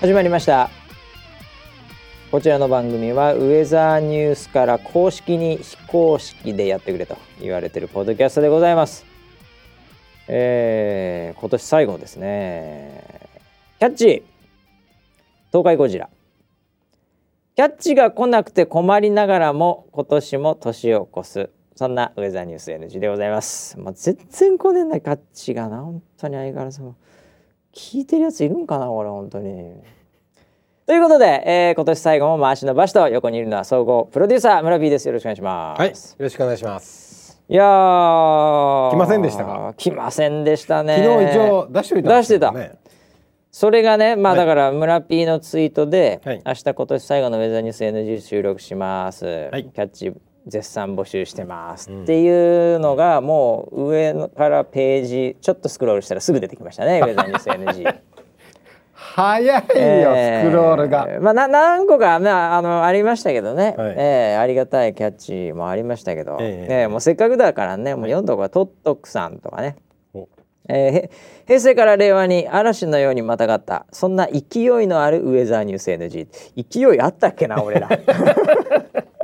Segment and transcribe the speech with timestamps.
[0.00, 0.70] 始まりました。
[2.30, 9.04] こちらの番組はウェザーニュースから公式に非公式でやってくれと言われているポッドキャストでございます。
[10.28, 13.02] えー、今年最後ですね。
[13.80, 14.22] キャッチ!
[15.48, 16.08] 東海ゴジラ。
[17.56, 23.76] キャッチが来なくて困りながらも今年も年を越すそんなウェザーニュース NG でございます。
[23.80, 25.68] もう全然来ねえんだキャッチが。
[25.68, 26.82] な本当に相変わらず
[27.78, 29.72] 聞いてるやついるんかなこれ本当に。
[30.84, 35.06] ということで、えー、今年最後も回しの場所と横にいるのは総合プロデューサー村 P です。
[35.06, 35.80] よろしくお願いします。
[35.80, 37.40] はいよろしくお願いします。
[37.48, 39.74] いや来ませんでしたか？
[39.76, 40.96] 来ませんでしたね。
[40.96, 42.54] 昨日一応出しといた、ね、出してた。
[43.52, 50.12] それがねまあだから村 P のツイートで、はい、明日今年最後のウェザーニュース NG 収録します、はい、キャッチ
[50.46, 57.98] 絶賛募集してます、うん、っていうのがもう上からページちょっとスクロールしたらすぐ出てきましたねウェザーニュース NG
[59.18, 61.08] 早いよ、えー、スクロールが。
[61.20, 65.12] まあ、な何個か、まあ、あのありましたけどね、はい、えー、ありがたいキャッ
[65.48, 69.76] チもありましたけど、えー、えー、もうせっかくだからねもう読んどこはトットックさんとかね。
[70.70, 77.88] えー、平成から令和に嵐のようにまたがったそんな勢いのあるウェザーニュース NG 勢いあったっけな俺ら。
[77.90, 79.17] えー、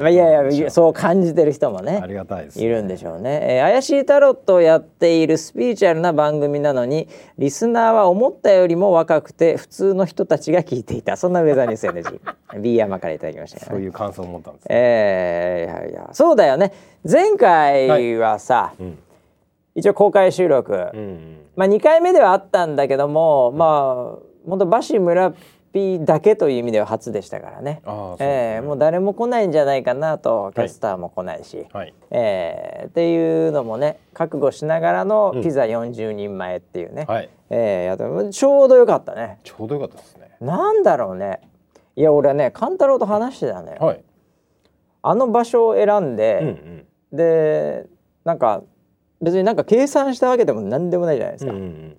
[0.00, 11.16] まあ、いやいやそう感じてる人もねありがたいです、ね、いるんでしょうね、えー、怪しいタロットをやっているスピリチュアルな番組なのにリスナーは思ったよりも若くて普通の人たちが聞いていた。
[11.16, 16.72] そんなウェザーニュース NG B 山からいただきました、ね、そういう感想を持ったんです、ね、えー、いやいやそうだよね。
[17.08, 18.98] 前回はさ、はいうん、
[19.74, 25.34] 一応公開収録、うんうん、まあ2回目ではあったんだけども、まあ本当バシ村
[25.72, 27.80] ピだけという意味では初でしたからね。
[27.84, 39.38] あね、えー、もう誰も来ないんじゃないかなとキャスターも来ないし、はい、えー、っていうのもね覚悟しながらのピザ40人前っていうね、うん、はい、えー、ちょうどよかったね。
[39.44, 40.30] ちょうどよかったですね。
[40.40, 41.40] なんだろうね。
[41.96, 44.02] いや俺ね勘太郎と話してたね、はい、
[45.02, 46.50] あの場所を選んで、うんう
[47.14, 47.86] ん、で
[48.24, 48.62] なんか
[49.20, 51.52] 別になんか計算したわけでも何でもないじゃないですか。
[51.52, 51.96] うんうんうん、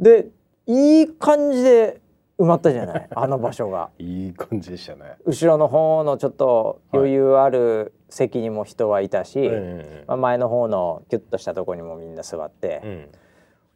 [0.00, 0.28] で
[0.66, 2.00] いい感じで
[2.38, 3.08] 埋まったじゃない？
[3.14, 3.90] あの場所が。
[3.98, 5.16] いい感じでしたね。
[5.24, 9.58] 後ろの方のちょっと余裕ある席にも人はいたし、はい、
[10.06, 13.08] まあ、前の方のキュッとしたとこにもみんな座って、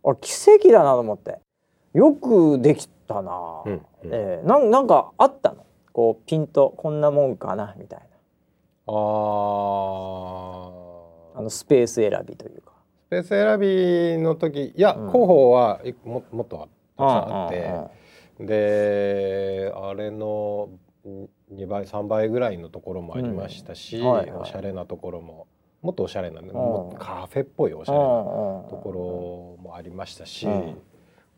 [0.04, 1.38] うん、奇跡だなと思って。
[1.92, 5.66] よくできたな、うんうん、えー、ななんかあったの？
[5.92, 8.04] こうピンとこんなもんかなみたいな。
[8.86, 8.92] あ
[11.34, 12.72] あのスペース選びというか。
[13.06, 17.99] スペース選びの時いや、候補はももっとたくさんあって、
[18.46, 20.70] であれの
[21.54, 24.06] 2倍3倍ぐらいのところもありましたし、うん。
[24.06, 25.46] はいはい、おしゃれなところも
[25.82, 30.76] もっとおしゃれな、ね、もカフェっぽいおしゃれなところもありましたし、うん、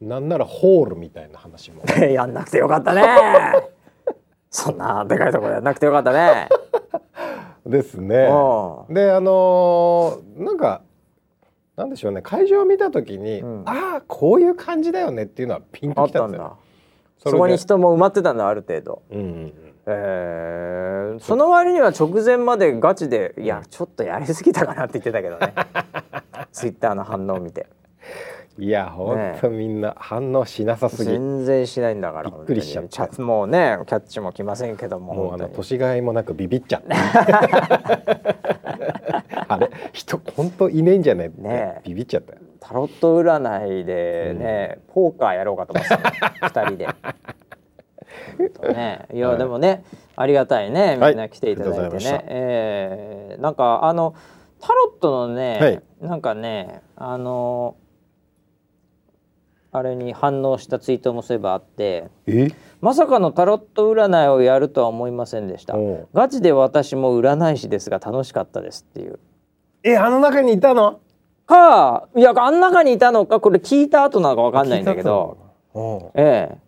[0.00, 1.82] なんならホールみたいな話も。
[2.02, 3.02] やんなくてよかったね。
[4.50, 6.48] そんなでかいところやんなくてよかったね。
[7.64, 8.16] ですね。
[8.90, 10.82] であのー、なんか
[11.76, 12.20] なんでしょうね。
[12.20, 16.58] 会場を見た時に、うん、ああこういう感じだよねっていうのはピンときたんですよ。
[17.24, 19.02] そこに人も埋まってたんだある程度。
[19.10, 19.52] うんうんうん。
[19.86, 25.54] えー、その割には直前までガチでいやちょっとやりすぎたかなって言ってたけどね。
[26.52, 27.66] ツイッターの反応を見て。
[28.58, 33.22] いやほんとみんな反応しなさすぎ、全然しないんだからびっくりしちゃった。
[33.22, 35.14] もうねキャッチも来ませんけども。
[35.14, 36.94] もうあの年がいもなくビビっちゃった。
[39.48, 45.96] あれ人本当いねえんじゃねってねビビっちゃったタロット占いでね、うん、ポーカーやろうかと思って
[46.40, 46.88] た2 人で。
[48.72, 49.84] ね、いや、はい、でもね
[50.16, 50.96] ありがたいね。
[51.00, 54.14] みんな来ていただいてね、はい、えー、なんかあの
[54.60, 57.74] タロットのね、はい、なんかねあの
[59.72, 62.10] あれに反応したツイートもそういえばあって
[62.80, 65.74] まさかのタロット占いをやるとは思いませんでした。
[66.12, 69.18] ガチで私も占い師ですが楽しかったですっていう。
[69.82, 71.00] えあの中にいたの？
[71.46, 75.38] かいやあん中にいたのかこれ聞いた後なのか分かんないんだけど。
[76.14, 76.58] ええ。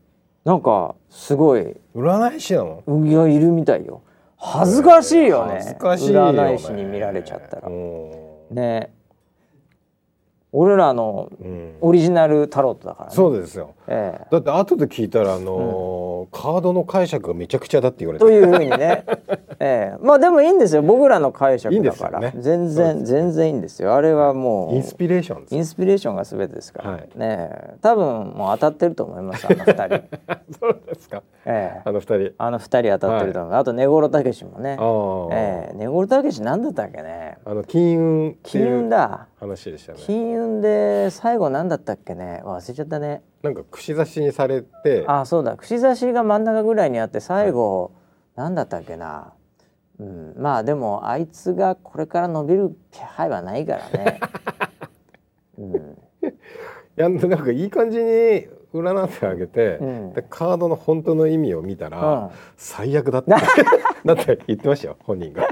[0.44, 1.76] なんかすごい。
[1.94, 2.82] 占い師なの？
[3.06, 4.02] いやいるみたいよ。
[4.36, 7.68] 恥ずかしいよね、恥ずかしい占い師に見られちゃったら。
[8.50, 8.93] ね
[10.56, 11.32] 俺らの
[11.80, 18.24] オリジナルタロットだから、ね、そうですよ、ええ、だって後で聞いたらあのーうん、カードの解釈がめちゃくちゃだって言われた。
[18.24, 19.04] というふうにね、
[19.58, 20.82] ええ、まあでもいいんですよ。
[20.82, 22.20] 僕らの解釈だから。
[22.20, 23.94] ね、全然全然いいんですよ。
[23.94, 27.50] あれはもうインスピレーションインスピレーションが全てですから、はい、ね
[27.82, 30.02] 多分もう当たってると思いますあの二人。
[30.60, 32.32] そうですか、ええ、あの二人。
[32.38, 34.78] あの二人当たってると思う、はい、あと根室たけしもね。
[35.32, 37.38] ええ、根室たけし何だったっけね。
[37.44, 39.26] あの金運金運だ。
[39.40, 39.98] 話でしたね。
[40.00, 42.42] 金運春で最後何だったっけね？
[42.44, 43.22] 忘れちゃったね。
[43.42, 45.04] なんか串刺しにされて。
[45.06, 45.56] あそうだ。
[45.56, 47.92] 串刺しが真ん中ぐらいにあって最後、
[48.36, 49.32] 何だったっけな？
[49.98, 54.20] うん、まあでもあいつがこれから伸びる気配はないからね。
[55.56, 55.78] うん、い
[56.96, 60.12] やなんかいい感じに占ってあげて、うん。
[60.12, 62.30] でカードの本当の意味を見たら、うん。
[62.56, 63.30] 最悪だって。
[64.04, 65.48] だって言ってましたよ本人が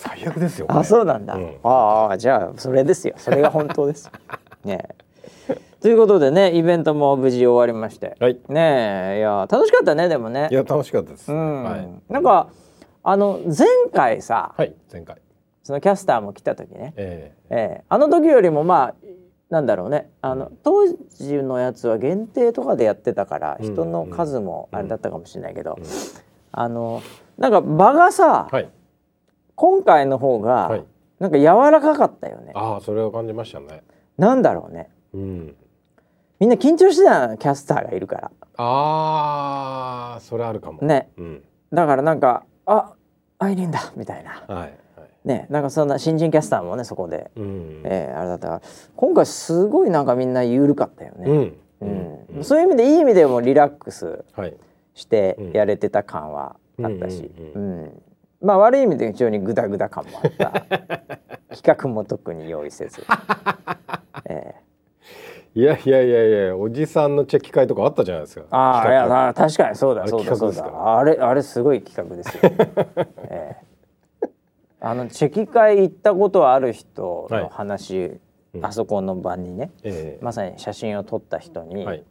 [0.00, 1.34] 最悪ですよあそうなんだ。
[1.34, 1.56] うん。
[1.62, 3.14] ああじゃあそれですよ。
[3.18, 4.10] それが本当です。
[4.64, 4.88] ね。
[5.48, 5.56] え。
[5.80, 8.40] ということでねイベントも無事終わりまして、はい。
[8.48, 10.48] ねえいや楽しかったねでもね。
[10.50, 10.54] い。
[10.54, 12.48] や楽しかったです、うん、はい、なんか
[13.02, 15.16] あの前回さ、はい、前回。
[15.62, 17.56] そのキャスターも来た時ね、ええ。
[17.80, 18.94] えあの時よりもまあ
[19.50, 20.08] なんだろうね。
[20.22, 23.66] あの当時のやつは限定とかでやってたからうん。
[23.66, 25.84] 人の数もあれだったかもしれないけど、うん。
[26.52, 27.02] あの
[27.36, 28.70] なんか場がさ、ー、はい
[29.60, 30.84] 今回の方が、はい。
[31.18, 32.52] なんか柔らかかったよね。
[32.54, 33.82] ああそれを感じましたね。
[34.16, 34.88] なんだろうね。
[35.12, 35.54] うん。
[36.38, 38.30] みんな緊張してたのキャスターがいるから。
[38.56, 40.80] ああそれあるかも。
[40.80, 41.10] ね。
[41.18, 41.44] うん。
[41.74, 42.94] だからなんかあ
[43.38, 44.42] アイリーンだみたいな。
[44.48, 44.78] はいはい。
[45.26, 47.82] ねなんかそんな新人キャスターもねそこで、うん。
[47.84, 48.62] えーあれだったから。
[48.96, 51.26] 今回すごいなんかみんな緩かったよね、
[51.80, 52.26] うん。
[52.36, 52.44] うん。
[52.44, 54.56] そういう意味でいい意味でもリラックスはい。
[54.94, 58.02] してやれてた感はあったし、ううん
[58.40, 60.50] まあ悪い意味で非常にグダグダ感もあった。
[61.54, 63.04] 企画も特に用意せず、
[64.24, 64.54] え
[65.54, 68.42] いやいやいやいやおじさんのチェキ会とかあったじゃないですか。
[68.42, 70.98] ー、ああいやあ確かにそうだそうだそうだ。
[70.98, 72.40] あれあれすごい企画ですよ、
[73.28, 73.70] えー
[74.82, 78.18] あのチェキ会行ったことある人の話、
[78.54, 78.64] うん。
[78.64, 80.24] あそこの場にねええ。
[80.24, 82.04] まさに写真を撮った人に、はい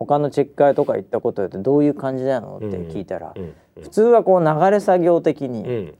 [0.00, 2.56] 他のチェキ会とか行ったことってどういう感じなの？
[2.56, 3.54] って聞いたら、うん。
[3.82, 5.94] 普通はこう流れ作業的に、うん。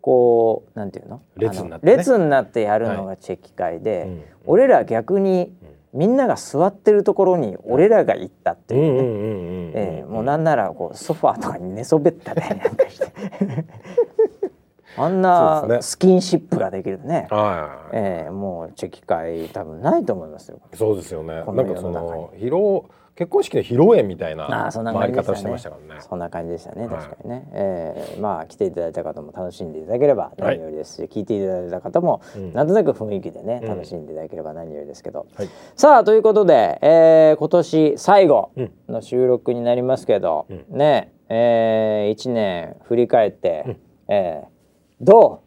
[0.00, 1.22] こうなんていうの？
[1.36, 4.22] 列になって列になってやるのがチェキ会で、うん。
[4.46, 5.52] 俺ら逆に
[5.92, 13.12] みんなが座ってるところに俺らが行ったっていうね、もうなんならこうソファーとかに寝そべったりなんかして
[14.96, 17.96] あんなスキンシップができるね、はい。
[17.96, 20.60] ええもうチェキ会多分ないと思いますよ。
[20.72, 21.34] そうですよね。
[21.34, 22.30] なんかそ世の
[23.14, 26.00] 結婚式の披露宴みたいあなあそんな回り方をしてましたからね。
[26.00, 26.86] そんな感じでしたね。
[26.86, 26.96] はい。
[26.96, 32.52] 確かにね、えーまあ来ていただいた方も楽しんでいただければ何よりですし、聞いていただいた方もうん。
[32.54, 33.68] なんとなく雰囲気でね、うん。
[33.68, 35.48] 楽しんでいただければ何よりですけど、はい。
[35.76, 40.64] さあということで、えー今年最後うんの収録になりますけど、うん。
[40.78, 43.76] ねえー、1年振り返って、うん。
[44.08, 44.46] えー
[45.04, 45.42] ど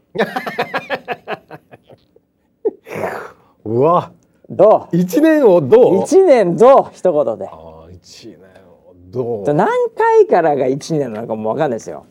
[3.65, 3.79] う？
[3.79, 4.11] わ。
[4.11, 4.97] うどう？
[4.97, 6.91] 一年をどう？1年どう？
[6.93, 7.47] 一言で。
[7.47, 9.53] ああ一年をどう？
[9.53, 12.05] 何回からが1年なのかも分かんないですよ。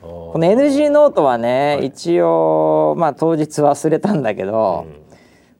[0.00, 1.86] ここの NG ノートはね、はい。
[1.86, 4.86] 一応まあ当日忘れたんだけど、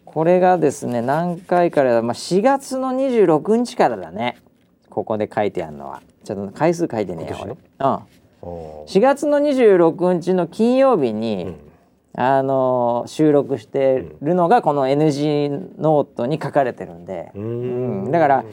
[0.05, 4.37] これがですね何回からまあ4月の26日からだね。
[4.91, 6.03] ここで書いてあるのは。
[6.25, 7.99] ちょっと回数書いてねえようん。
[8.43, 11.57] お4月の26日の金曜日に、うん
[12.17, 18.05] あのー収録してるのがこの NG ノートに書かれてるんで、ううん。
[18.09, 18.11] ん。
[18.13, 18.45] だから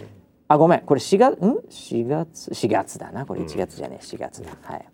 [0.47, 0.81] あごめん。
[0.81, 3.25] これ4月ん？4月4月だな。
[3.25, 4.03] これ1月じゃねえ。
[4.03, 4.49] 4月だ。
[4.63, 4.85] はい。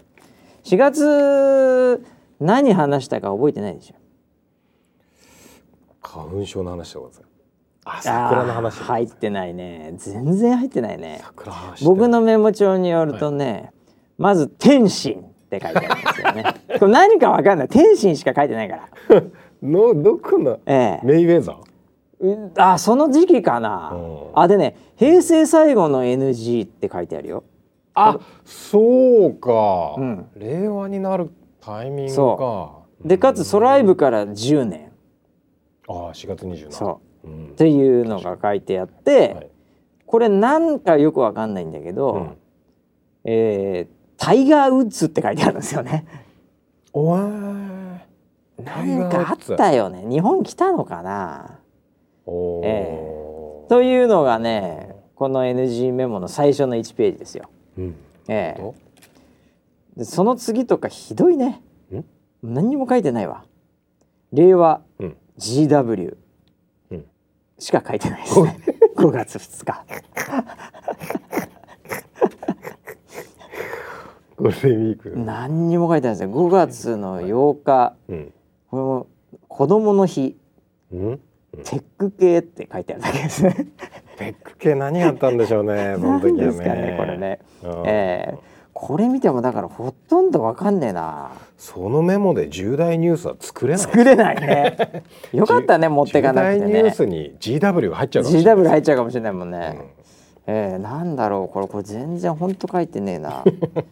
[0.64, 2.04] 4月
[2.40, 3.96] 何話したか覚えてないでしょ？
[6.02, 7.20] 花粉症の話とかです。
[7.22, 7.28] か
[7.86, 9.94] あ桜の話入ってないね。
[9.98, 11.22] 全然入ってないね。
[11.86, 13.72] 僕のメモ帳によるとね、
[14.18, 16.44] まず天心って書いてあるんですよね。
[16.80, 17.68] これ何かわかんない。
[17.70, 18.76] 天心しか書いてないか
[19.10, 19.24] ら。
[19.64, 21.06] のどこのええ。
[21.06, 21.58] メイウェザー？
[22.20, 23.92] うあその時期かな。
[23.94, 24.28] うん。
[24.34, 27.44] あでね平成最後の NG って書いてあるよ。
[27.94, 30.26] あそうか、うん。
[30.36, 32.16] 令和になるタイミングか。
[32.16, 34.92] そでかつソライブから10年。
[35.88, 37.28] ああ4月27日そう。
[37.28, 37.46] うん。
[37.46, 39.50] っていうのが書いてあって、はい。
[40.06, 42.38] これなんかよくわかんないんだけど、うん。
[43.24, 46.06] えータイガー・ウッズって書いてあるんですよね。
[46.94, 50.04] おえなんかあったよね。
[50.10, 51.60] 日本来たのかな？
[52.26, 57.50] おーえというのがね、この NG メモの最初の1ページですよ。
[57.78, 57.96] うん
[58.28, 61.62] ええその次とかひどいね。
[61.92, 62.04] ん？
[62.44, 63.46] 何にも書いてないわ。
[64.34, 66.18] 令和うん GW
[66.92, 67.06] うん
[67.60, 68.60] しか書いてないですね。
[68.96, 69.86] 5月2日。
[74.38, 75.14] ゴールデンウィーク。
[75.18, 76.34] 何にも書いてないですね。
[76.34, 78.34] 5月の8日、うん。
[78.70, 79.08] この
[79.48, 80.38] 子供の日。
[80.94, 81.20] うん？
[81.64, 83.68] テック系って書いてあるだけですね。
[84.18, 86.44] テック系何やったんでしょうね その時はね。
[86.44, 87.40] 何ですかねこれね。
[87.64, 87.84] うん。
[87.88, 88.38] えー
[88.80, 91.32] これ見てもだからほとんどわかんねえな。
[91.58, 93.82] そのメモで重大ニュースは作れない。
[93.82, 94.78] 作れないね。
[95.34, 98.64] よかったね持ってかなくて重大ニューねスに GW が入っちゃうかもしれない。
[98.64, 99.80] GW 入っちゃうかもしれないもんね、
[100.48, 103.44] えー、なんだろうこれこれ全然ほんと書いてねえな。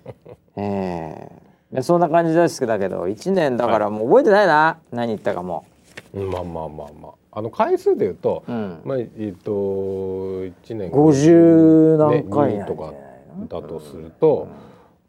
[0.57, 5.65] えー、そんな感じですだけど1年だからもう覚えてないな、何言ったかも。
[6.13, 7.11] うんまあまあまあまあ。
[7.37, 8.79] あの回数で言うと、うん。
[8.85, 12.93] まあえっ、と1年50何回ね2なんじゃないとか
[13.37, 14.47] のだとすると、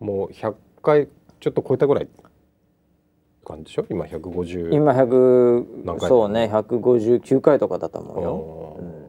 [0.01, 2.09] もう100回ちょっと超えたぐらい
[3.45, 3.87] 感じでしょ？
[3.89, 8.77] 今150今100何回そうね159回とかだと思うよ。
[8.81, 9.07] うん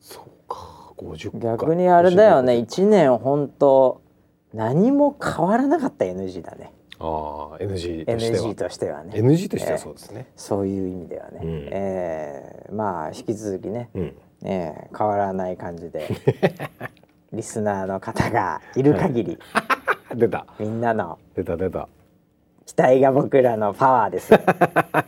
[0.00, 2.54] そうか50回逆にあれだよね。
[2.54, 4.00] 1年本当
[4.54, 6.72] 何も変わらなかった NG だね。
[6.98, 8.42] ああ NG としては。
[8.42, 9.12] NG としてはね。
[9.14, 11.68] NG としてはそうですね、そういう意味ではね、うん。
[11.72, 14.14] えーまあ引き続きね、うん。
[14.44, 16.06] えー変わらない感じで。
[17.32, 19.38] リスナーの方がいる限り、
[20.16, 20.46] 出た。
[20.58, 21.18] みんなの。
[21.36, 21.88] 出た出た。
[22.66, 24.32] 期待が僕らのパワーです。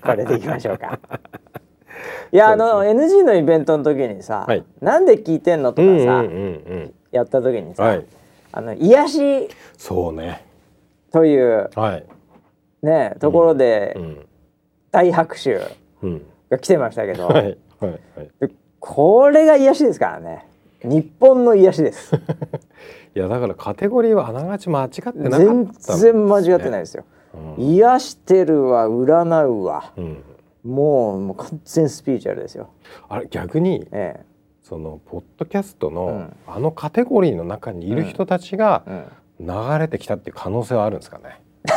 [0.04, 0.98] これでいきましょうか
[2.32, 4.64] いや、あの NG のイベントの時にさ、はい。
[4.80, 6.94] なんで聞いてんのとかさ、うんうんうんうん。
[7.10, 8.06] やった時にさ、はい。
[8.52, 10.44] あの癒しそうね。
[11.10, 12.04] というはい。
[12.82, 14.26] ねところでうん。
[14.90, 15.60] 大拍手
[16.02, 16.22] うん。
[16.50, 17.58] が来てましたけど、はい。
[17.80, 17.90] はい。
[18.16, 18.30] はい。
[18.40, 20.46] でこれが癒しですからね。
[20.84, 22.14] 日本の癒しです。
[23.14, 27.04] いやだからカテゴリーはあながち間違ってなかった全然間違ってないですよ、
[27.56, 27.62] うん。
[27.62, 29.92] 癒してるわ占うわ。
[29.96, 30.24] うん
[30.64, 32.70] もうもう完全スピリチュアルですよ。
[33.08, 34.24] あれ逆にえ
[34.62, 36.36] そのポッドキャストの、うん。
[36.46, 39.08] あのカテゴリーの中にいる人たちがえ、
[39.40, 41.40] うん、流れてきたっていう可能性はあるんですかね？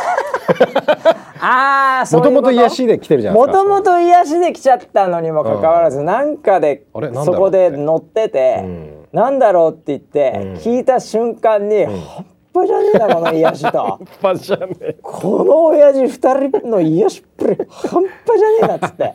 [1.40, 2.30] ああもと？
[2.30, 3.64] もと癒しで来てるじゃないですか。
[3.64, 9.08] もともと癒しで来ちゃったのにもかかわらず、なんなんだろうそこで乗ってて、うん。
[9.12, 10.54] なんだろうって言って、うん。
[10.54, 12.26] 聞いた瞬間に、半
[12.56, 14.96] 端じゃねえなこの癒しとパじゃねえ。
[15.02, 19.14] この親父二人の癒しっぷり半端じゃねえなっつって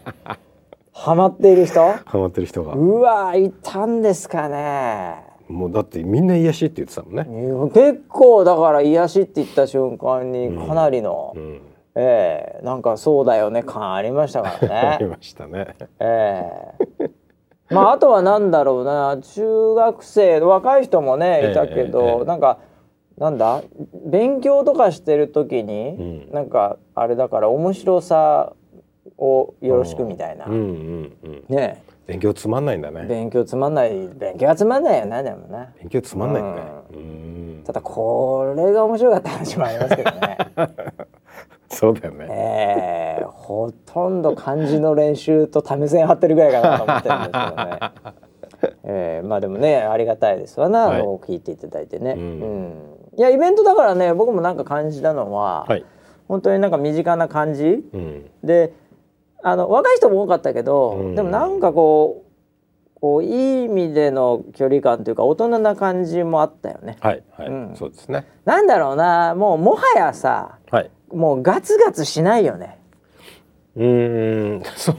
[0.94, 1.80] ハマっている人？
[2.06, 2.74] ハマってる人が。
[2.74, 5.16] うわいたんですかね
[5.48, 7.26] もうだってみんな癒しって言ってたもんね。
[7.74, 11.62] 結構だから癒しって言った瞬間にかなりの、うん。
[11.96, 14.76] ええなんかそうだよね感ありましたからね。
[14.76, 15.76] ありましたね。
[16.00, 16.44] え
[17.00, 17.10] え
[17.70, 22.60] まああとはなんだろうな中学生若い人もねいたけど、ええええなんか
[23.18, 23.62] なんだ？
[24.06, 25.90] 勉強とかしてる時に、
[26.30, 28.54] うんなんかあれだから面白さ
[29.18, 31.44] をよろしくみたいな、うんうんうん。
[31.50, 33.06] ね勉強つまんないんだね。
[33.08, 36.62] 勉強つまんない勉強はつまんないよねでもね勉強つまんないんだね。
[36.94, 37.64] うん。
[37.66, 40.38] ただこれが面白かった話もありますけどね
[41.70, 42.28] そうだよね。
[42.30, 47.80] ええほとんど漢字の練習と為線張ってるぐらいかなと思ってるんですけどね。
[48.84, 52.14] ええまあでもねありがたいですわな、はい聞いていただいてね。
[52.14, 52.74] ううんん、
[53.18, 55.86] いやイベントだからね僕もなんか感じたのは、はい。
[56.28, 57.64] 本当になんか身近な感じ
[57.94, 58.30] うん。
[58.44, 58.74] で
[59.44, 62.32] あの若い人も多かったけど、うんでもなんかこう
[63.02, 66.98] こういい意味での距離感というか大人な感じもあったよね。
[67.02, 68.28] はいはい、うんそうですね。
[68.46, 70.92] なんだろうなもうもはやさはい。
[71.12, 72.80] もうガツガツしないよね。
[73.76, 74.64] うーん。
[74.78, 74.96] そう。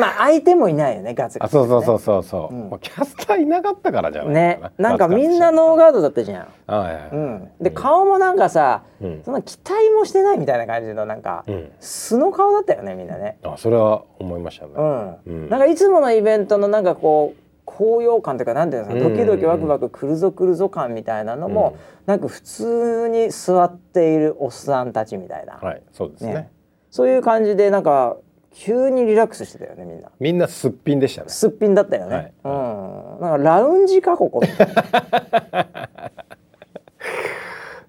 [0.00, 2.54] まあ相手もいないよねガツガあ、ツ、そうそうそうそうそう。
[2.54, 4.88] うんまあキャスターいなかったからじゃないねかな。
[4.90, 6.48] なんかみんなノーガードだったじゃん。
[6.66, 7.10] はいはいはい。
[7.12, 11.70] うん、で顔もなんかさ、うんそんな期待もしてないみたいな感じのなんか、うん。
[11.78, 13.38] 素の顔だったよねみんなね。
[13.44, 14.72] あ、それは思いましたね。
[14.76, 26.32] うん、うんなんかいつものイベントのなんかこう高揚感というかなんていうんですか、うんドキドキワクワク来るぞ来るぞ感みたいなのも、なんか普通に座っているおっさんたちみたいな、はい、そうですね。
[26.32, 26.50] ね
[26.90, 28.16] そういう感じでなんか
[28.58, 30.10] 急にリラックスしてたよねみんな。
[30.18, 31.28] みんなすっぴんでしたね。
[31.28, 32.14] すっぴんだったよね。
[32.16, 34.84] はいうん、なんかラウンジかここみたいな。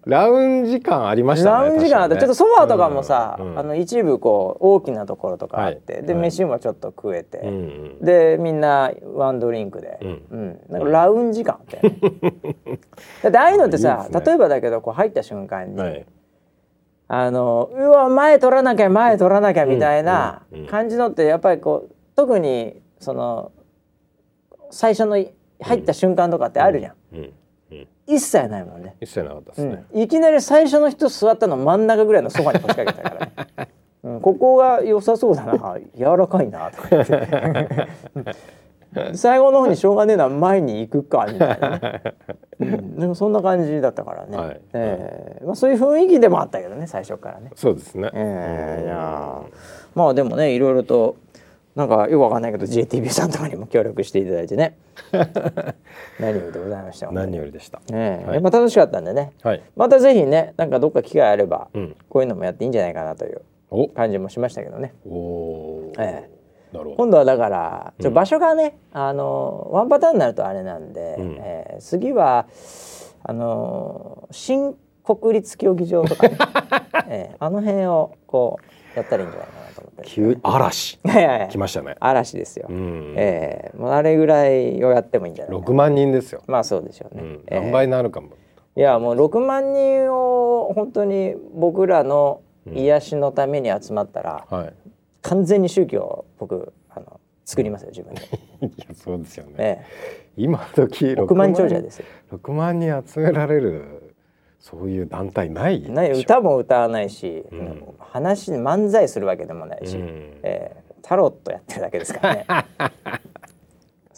[0.06, 1.70] ラウンジ感ありましたね。
[1.70, 11.82] ラウンジ感あって、ねちょっとソファーとかもさ、うんうんあの一部こう大きなところとかあって、で、はいはい飯もちょっと食えて、うんうんでみんなワンドリンクで、うんなんかラウンジ感あって、
[13.24, 16.06] だってああいうのってさね例えばだけどこう入った瞬間に、はい。
[17.12, 23.52] あのうわ前取らなきゃ前取らなきゃみたいな感じのってやっぱりこう特にその
[24.70, 26.96] 最初の入った瞬間とかってあるじゃん。
[28.06, 28.96] 一切ないもんね。
[29.02, 29.86] 一切なかったですね。
[29.92, 33.70] うん、いきなり最初の人座ったの真ん中ぐらいのソファに腰掛けたからね、
[34.04, 35.78] うん、ここが良さそうだな。
[35.96, 36.72] 柔らかいな。
[36.72, 37.18] とか言って
[39.14, 42.02] 最後の方にしょうがねえな前に行くかみたいなね、
[42.60, 47.52] うん、でもそんな感じだったからね、はいえーまあ、そういう雰囲気でもあったけどね最初からね。
[47.56, 48.10] そうですね。
[48.14, 49.44] えーいやー
[49.96, 51.18] まあでもねいろいろと
[51.76, 54.78] なんかよくわかんないけど JTB さんとかにも協力していただいてね
[56.20, 57.80] 何よりでございました何よりでした。
[57.92, 59.62] ねえ、はいやっぱ楽しかったんでねはい。
[59.76, 61.96] またぜひねなんかどっか機会あれば、うん。
[62.10, 63.42] こういうのもやっていいんじゃないかなという
[63.72, 63.88] お。
[63.88, 66.02] 感じもしましたけどねおおー。
[66.04, 66.39] えなるほど。
[66.72, 72.46] 今度はだからちょうん場所がね、あのワンパターンになるとあれなんで、うんえー次は
[73.24, 76.38] あの新国立競技場とかね、
[77.10, 78.60] えーあの辺をこ
[78.96, 81.00] うやったらいいんじゃないかなと思って急嵐
[81.50, 81.96] 来ましたね。
[82.00, 83.14] 嵐ですよ、うん。
[83.18, 86.42] えーもうあれぐらいをやってもいいんじゃないか六万人ですよ。
[86.48, 87.44] まあそうでしょうね、うん。
[87.48, 88.30] えー何倍になるかも。
[88.76, 94.74] いやもう6万人を本当に僕らの癒しのために集まったら、はい。
[95.22, 98.22] 完全に宗教を僕あの作りますよ自分で、
[98.66, 99.54] いやそうですよね。
[99.58, 99.86] え
[100.38, 102.06] 今時え、億万長者ですよ。
[102.32, 104.16] 六万人集められる
[104.60, 105.90] そういう団体ない。
[105.90, 107.84] ない歌も歌わないし、うん。
[108.00, 110.04] 話漫才するわけでもないし、うん。
[110.44, 112.46] ええタロットやってるだけですからね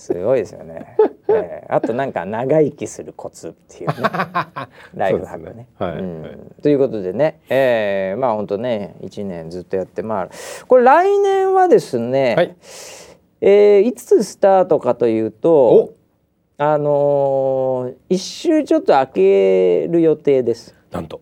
[0.02, 3.96] すごいですよね、ええあとなんか長生きするコツっていうね
[4.96, 5.68] ライフハックね。
[5.78, 10.30] そうですねはいうんはいということでね、ええまあ本当ね1年ずっとやってまあ
[10.68, 12.56] これ来年はですね、はい。
[13.42, 15.94] えーいつスタートかというとお。
[16.58, 20.76] あのー一周ちょっと開ける予定です。
[20.90, 21.22] なんと。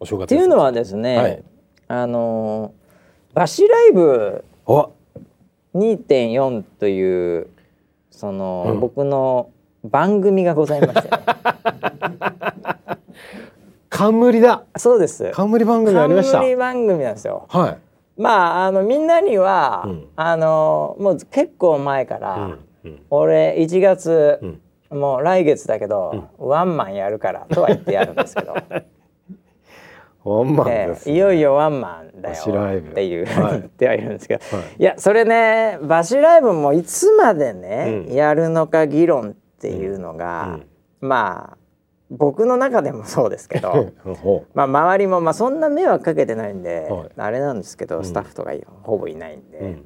[0.00, 0.24] お正月。
[0.24, 1.42] っていうのはですね、はい
[1.86, 4.90] あのーバシライブお。
[5.74, 7.48] 2.4という
[8.16, 9.50] その、うん僕の
[9.82, 11.18] 番組がございまして、ね、
[13.90, 14.62] 冠だ。
[14.76, 16.38] そうです冠番組ありました。
[16.38, 17.44] 冠番組なんですよ。
[17.48, 17.78] はい。
[18.16, 28.54] まああのみんなには、うんあのもう結構前から、うんうん俺1月、うんもう来月だけど、ワンマンやるからとは言ってやるんですけど、
[30.24, 32.86] ワンマンえです、えいよいよワンマンだバシライブ。
[32.86, 33.52] よっていう、はい。
[33.52, 34.66] 言ってはいるんですけど、はい。
[34.78, 38.14] い、やそれねバシライブもいつまでね、うん。
[38.14, 40.60] やるのか議論っていうのが、
[41.00, 41.58] まあ
[42.10, 43.92] 僕の中でもそうですけど。
[44.22, 47.08] ほまあ周りもまあそんな迷惑かけてないんで、はい。
[47.16, 48.04] あれなんですけど、ん。
[48.04, 49.64] スタッフとかほぼいないんで、う。
[49.64, 49.84] うん。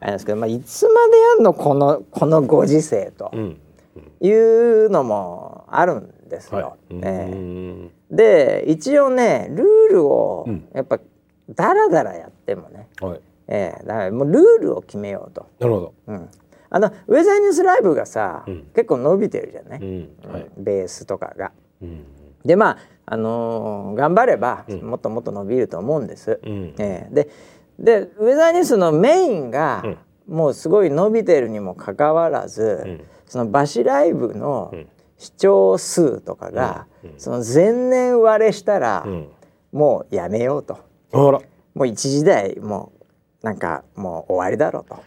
[0.00, 3.60] あれなんですけど、まあ、いつまでやんのこのこのご時世とうん。
[4.20, 6.58] いうのもあるんですよ。
[6.58, 6.94] はい。
[7.02, 7.32] ええ。
[7.32, 10.98] うんで一応ねルールをうんやっぱ
[11.50, 13.20] ダラダラやってもね、はい。
[13.48, 15.46] ええだからもうルールを決めようと。
[15.58, 15.94] なるほど。
[16.06, 16.28] うん、
[16.70, 20.32] あのウェザーニュースライブがさ、うん結構伸びてるじゃない、うん。
[20.32, 20.46] はい。
[20.56, 21.52] うんベースとかが。
[21.82, 22.04] うん。
[22.44, 26.40] でまあ、あのー頑張ればうんもっともっと伸びると思うんです。
[26.42, 26.74] うん。
[26.78, 27.28] ええで
[27.78, 34.86] でウェザーニュースのメインが、うんもうすごい伸びてるにもかかわらず、うんそのバシライブのうん
[35.18, 36.86] 視聴数とかが、
[37.18, 39.28] その前年割れしたら、うん。
[39.72, 40.78] もうやめようと。
[41.12, 41.40] も
[41.74, 42.92] う一時代も
[43.42, 45.02] うなんかもう終わりだろうと。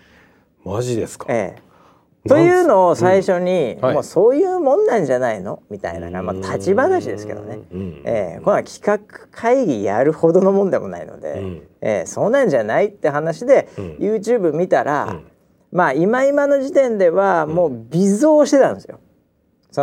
[0.70, 1.26] マジですか？
[1.30, 5.64] ええというのを最初に、うんはいもうそういうもんなんじゃないの？
[5.70, 7.60] みたいな、まあ、立ち話ですけどね。
[7.72, 8.02] うん。
[8.04, 9.00] ええこれは企画
[9.32, 15.24] 会議やるほどのもんでもないので、うんええそうなんじゃないって話で、うん YouTube 見たら、うん
[15.72, 19.00] まあ今今の時点ではもう微増してたんですよ。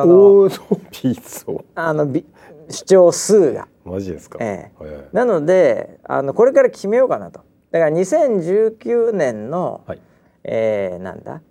[0.02, 1.64] そのおお、そうピースを。
[1.74, 2.24] あのび
[2.68, 3.68] 視聴数が。
[3.84, 4.38] マジですか？
[4.40, 7.40] ええはいなのであのこれから決めようかなと。
[7.70, 10.00] だから2019年の、はい。
[10.44, 11.42] えーなんだ、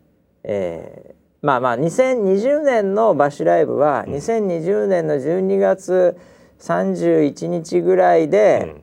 [0.44, 1.14] えー
[1.46, 6.16] まあまあ2020年のバシライブは、2020年の12月
[6.60, 8.76] 31日ぐらいで、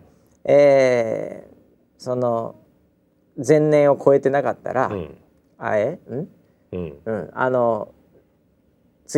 [0.45, 1.51] えー
[1.99, 2.55] その
[3.47, 5.17] 前年を超えてなかったら、うん。
[5.59, 5.99] あえ？
[6.11, 6.29] ん？
[6.73, 6.99] うん。
[7.05, 7.93] うんあの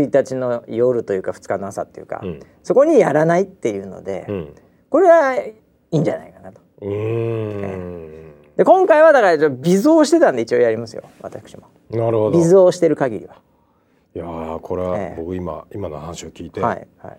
[0.00, 2.40] 1日の夜というか2日の朝っていうか、うん。
[2.62, 4.54] そこにやらないっていうので、うん。
[4.88, 5.54] これはい
[5.90, 6.60] いんじゃないかなと。
[6.80, 11.68] で今回はだから微増してたんで一応やりますよ私も。
[11.90, 12.38] なるほど。
[12.38, 13.36] 微増してる限りは。
[14.14, 17.18] いやーこれはええ僕今今の話を聞いて、はいはい。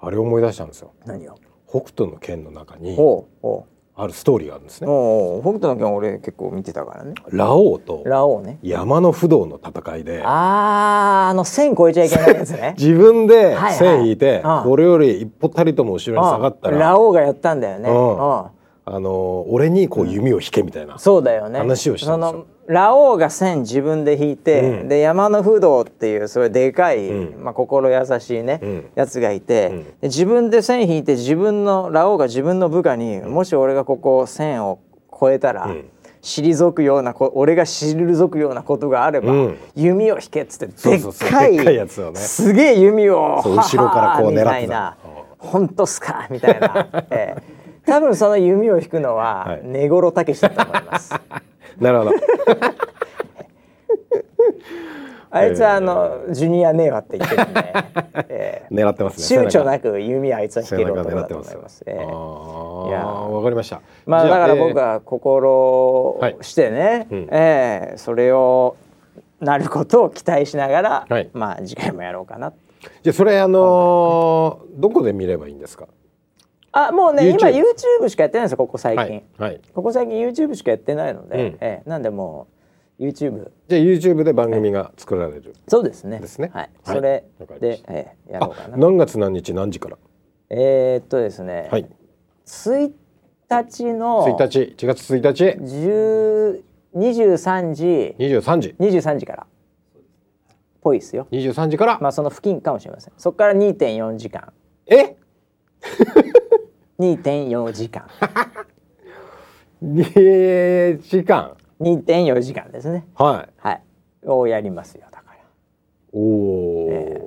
[0.00, 0.92] あれを思い出したんですよ。
[1.04, 1.36] 何を？
[1.68, 4.86] 北斗の拳の中におうおうあるストーリーがあるんですね。
[4.86, 7.14] 北斗の拳俺結構見てたからね。
[7.30, 8.58] ラオウとラオウね。
[8.62, 12.74] 山の不動の戦いであーあの線越えちゃいけないやつね。
[12.80, 17.90] 自分ではい線引いて、うんこれより一歩たりとも後ろに下がったうんら、ラオウがやったんだよね。
[17.90, 18.44] うんうん
[18.84, 20.98] あの俺にこう弓を引けみたいな。
[20.98, 21.58] そうだよね。
[21.58, 22.32] 話をしたんですよ。
[22.32, 24.88] そのラオウが線自分で引いて、うん。
[24.88, 27.44] で山の不動っていうすごいでかい、うん。
[27.44, 28.90] まあ心優しいね、うん。
[28.94, 34.80] やつがいて、自分で線引いて自分のラオウが自分の部下に、もし俺がここ線を
[35.14, 35.84] 越えたら、うん。
[36.20, 39.56] 退くようなこ俺が退くようなことがあれば、うん。
[39.76, 42.18] 弓を引けっつってでっかいやつをね。
[42.18, 44.44] すげえ弓を後ろからこう狙ってた。
[44.44, 44.96] みたいな。
[45.38, 46.28] 本当っすか？
[46.30, 49.60] みたいな、 ええ多分その弓を引くのははい。
[49.64, 51.14] 根頃武史だと思います。
[51.80, 52.10] なるほど。
[55.34, 57.74] あいつはあの、ジュニアネーワって言ってるんで、
[58.28, 59.40] えー狙ってますね。
[59.40, 61.78] 躊躇なく弓あいつは引け背る男だと思います。
[61.78, 61.84] す。
[61.86, 63.06] えあーあいや。
[63.06, 63.80] わかりました。
[64.06, 66.36] まあだから僕えは心はい。
[66.42, 67.28] してね、うん。
[67.30, 68.76] えーそれを
[69.40, 71.30] なることを期待しながら、はい。
[71.32, 72.48] まあ次回もやろうかな。
[72.50, 72.52] ー
[73.02, 75.86] じゃあそれあのーどこで見ればいいんですか？
[76.72, 77.48] あもうね YouTube 今
[78.02, 79.60] YouTube しかやってないんですよここ最近、はいはい。
[79.74, 81.58] ここ最近 YouTube しかやってないので、うん。
[81.60, 82.48] えーなんでも
[82.98, 85.54] う YouTube じゃあ YouTube で番組が作られる。
[85.68, 86.18] そうですね。
[86.20, 86.50] ですね。
[86.54, 86.96] はい、はい。
[86.96, 87.24] それ
[87.60, 89.98] でし、えーやろうかあな何月何日何時から？
[90.50, 91.86] えーっとですね、はい。
[92.46, 92.92] 1
[93.50, 96.62] 日の1日1月1日10
[96.94, 98.14] 23時。
[98.18, 98.74] 23時。
[98.78, 99.46] 23時から。
[100.82, 101.26] ぽいですよ。
[101.30, 103.14] 23時から、まあその付近かもしれません。
[103.16, 104.52] そこから2.4時間。
[104.86, 105.16] え？
[106.98, 108.06] 2.4時間。
[109.82, 113.06] 2時間？2.4時間ですね。
[113.14, 113.52] はい。
[113.60, 113.82] はい。
[114.24, 115.38] をやりますよだから。
[116.12, 117.20] おお、え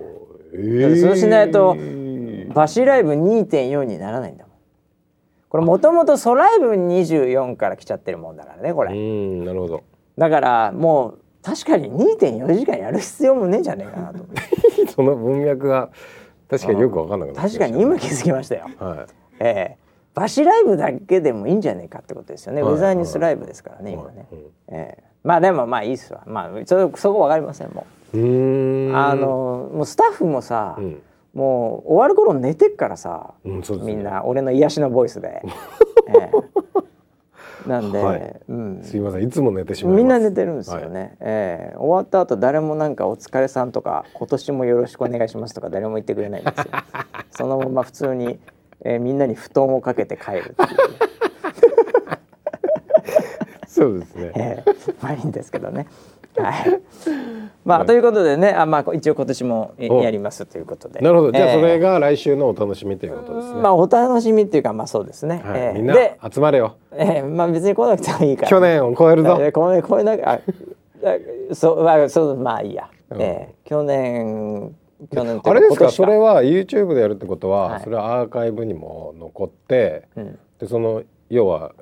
[0.53, 1.75] えーそうしないと
[2.53, 4.55] バシライブ2.4にならないんだもん。
[5.49, 9.83] これもともとソライブ24から来ちゃってるもんだからねこうれんなるほど。
[10.17, 14.25] だからもう確かに2.4時間やる必要もねえんじゃねえかなと
[14.95, 15.89] その文脈が
[16.49, 18.67] 確かによく分かんなくなって確かに今気づきましたよ。
[18.79, 19.07] は
[19.39, 19.77] ええ。
[20.13, 25.03] バシライブだけでもいいんじゃねえかってことですよね、はいウェザーニュースライブですからね、い今ね、うんええ。
[25.23, 26.23] まあでもまあいいっすわ。
[26.25, 28.17] まあそそこわかりませんもう。
[28.17, 28.95] ーう、ん。
[28.95, 31.01] あのもうスタッフもさ、うん。
[31.33, 33.65] もう終わる頃寝てっからさ、うんね。
[33.83, 35.41] みんな俺の癒しのボイスで、
[36.07, 36.31] え
[37.65, 37.67] え。
[37.67, 38.41] なんで、はい。
[38.47, 39.23] うん、すいません。
[39.23, 40.01] いつも寝てしまいます。
[40.01, 41.77] みんな寝てるんですよね、ええ。
[41.77, 46.65] 終わった後誰もなんか「お疲れさん」とか「今年もよろしくお願いします」とか誰も言ってくれないんですよ。
[47.31, 48.39] そのまま普通に、
[48.87, 50.79] えーみんなに布団をかけて帰るっていう、
[53.67, 54.31] そうですね。
[54.35, 55.87] えーまあいいんですけどね。
[56.37, 56.81] はい。
[57.65, 60.99] まあということでねあまあ一応今年もやりますということで。
[60.99, 61.31] なるほど。
[61.31, 65.61] じゃあそれが、が来週のお楽しみということですね、まあお楽しみっていうかまあそうですね、はい。
[65.61, 65.73] えー。
[65.73, 66.75] みんなで、集まれよ。
[66.91, 68.49] えーまあ別に来なくてもいいから。
[68.49, 69.37] 去年を超えるぞ。
[69.41, 70.39] えーこれこれなあ
[71.51, 73.21] あそうまあそうまあいいや、うん。
[73.21, 74.75] えー去年
[75.07, 75.89] 去年とあれですか？
[75.89, 77.81] それは YouTube でやるってことは、はい。
[77.81, 80.39] それはアーカイブにも残ってうん。
[80.59, 81.73] でその要は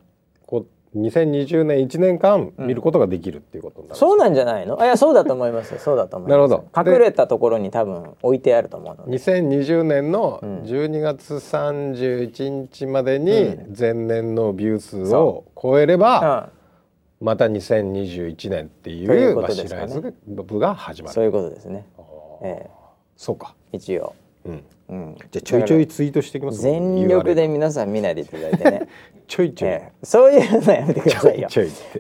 [0.46, 4.80] こう2020年1年間見ることができるっていうことになる、そうなんじゃないの？
[4.80, 5.80] あいやそうだと思いますよ。
[5.80, 6.38] そうだと思います。
[6.38, 6.84] なるほど。
[6.84, 9.18] で隠れたところに多分置いてあると思うので。
[9.18, 10.62] 2020年のうん。
[10.62, 16.52] 12月31日までにう前年のビュー数そを超えれば、
[17.22, 17.26] うん。
[17.26, 21.14] また2021年っていううバシライズ部が始まる。
[21.14, 21.88] そういうことですね。
[21.98, 22.48] あー。
[22.48, 22.70] え
[23.16, 28.88] そうか、え一応、うん、うん、じゃあちょいちょいツイートしていきます全力で皆さん見ないでいただいてね、
[29.28, 30.06] ちょいちょい、ええ。
[30.06, 31.50] そういうのやめてくださいよ。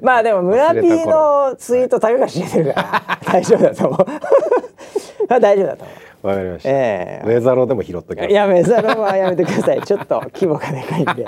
[0.01, 1.49] まあでも村 P 頃。
[1.49, 4.05] のツイート高が知れてるから大丈夫だと思う。
[5.29, 6.27] まあ大丈夫だと思う。
[6.27, 7.27] わかりました、ええ。
[7.27, 8.33] ウェザロでも拾っときます。
[8.33, 9.81] やめざるはやめてください。
[9.81, 11.25] ちょっと規模がでかいんで。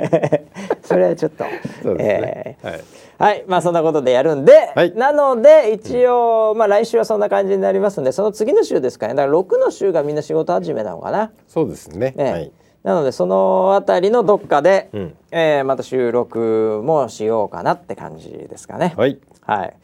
[0.82, 1.44] それはちょっと。
[1.82, 2.56] そうですね、はいえ。
[2.62, 2.80] ーはい
[3.46, 4.94] まあそんなことでやるんで、はい。
[4.94, 9.14] なので一応、まあ来週はそんな感じになりますんでその次の週ですかね。
[9.14, 12.30] だから6の週がみんな仕事始めなのかな、そうですね、ええ。
[12.30, 12.52] はい。
[12.82, 15.16] なのでそのあたりのどっかで、うん。
[15.30, 18.94] えーまた収録もしようかなって感じですかね。
[18.96, 19.18] はい。
[19.42, 19.76] はい、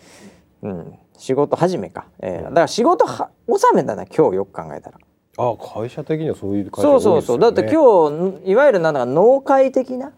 [0.62, 4.98] うん、仕事始めか、えーだから仕事は納めだな今日よく考えたら
[5.38, 10.12] あ会社的にはそういう会社そうそうそう、だって今日いわゆるなんだか農会的な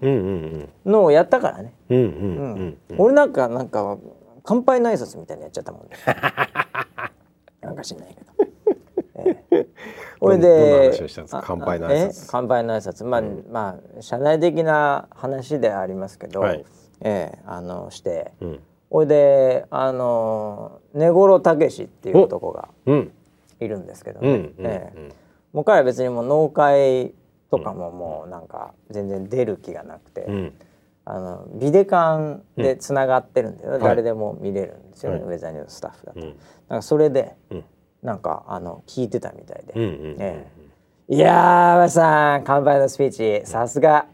[0.87, 2.97] のをやったからね、うんうんううんんうん。
[2.97, 3.99] 俺なんかなんか
[4.43, 5.91] 乾杯の挨拶みたいなのやっちゃったもんね。
[7.61, 8.51] なんか知んないけど、
[9.29, 9.67] ええ。
[10.19, 10.99] ほいどんなで
[11.43, 12.25] 乾杯の挨拶。
[12.25, 12.27] え？
[12.31, 13.05] 乾杯の挨拶。
[13.05, 16.65] まあ、まあ社内的な話ではありますけど、はい。
[17.03, 18.33] ええあのして。
[18.41, 18.61] うん。
[18.89, 23.13] ほいであの根頃武史っていう男がうん
[23.61, 25.09] いるんですけどね、うんうんええ。
[25.53, 27.12] もう彼は別にもう農会
[27.51, 30.53] とかももうなんか全然出る気がなくて、うん。
[31.07, 35.29] あのビデカンでつながってるんで、はい誰でも見れるんですよね、はい。
[35.29, 36.20] ウェザーニューススタッフだと。
[36.20, 36.27] うん。
[36.68, 37.64] なんかそれでうん。
[38.03, 40.46] なんかあの聞いてたみたいで、
[41.09, 44.07] いやー和さん乾杯のスピーチさすが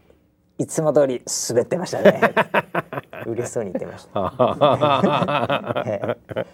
[0.57, 2.19] いつも通り滑ってましたね
[3.31, 6.45] 嬉しそうに言ってました、ええ。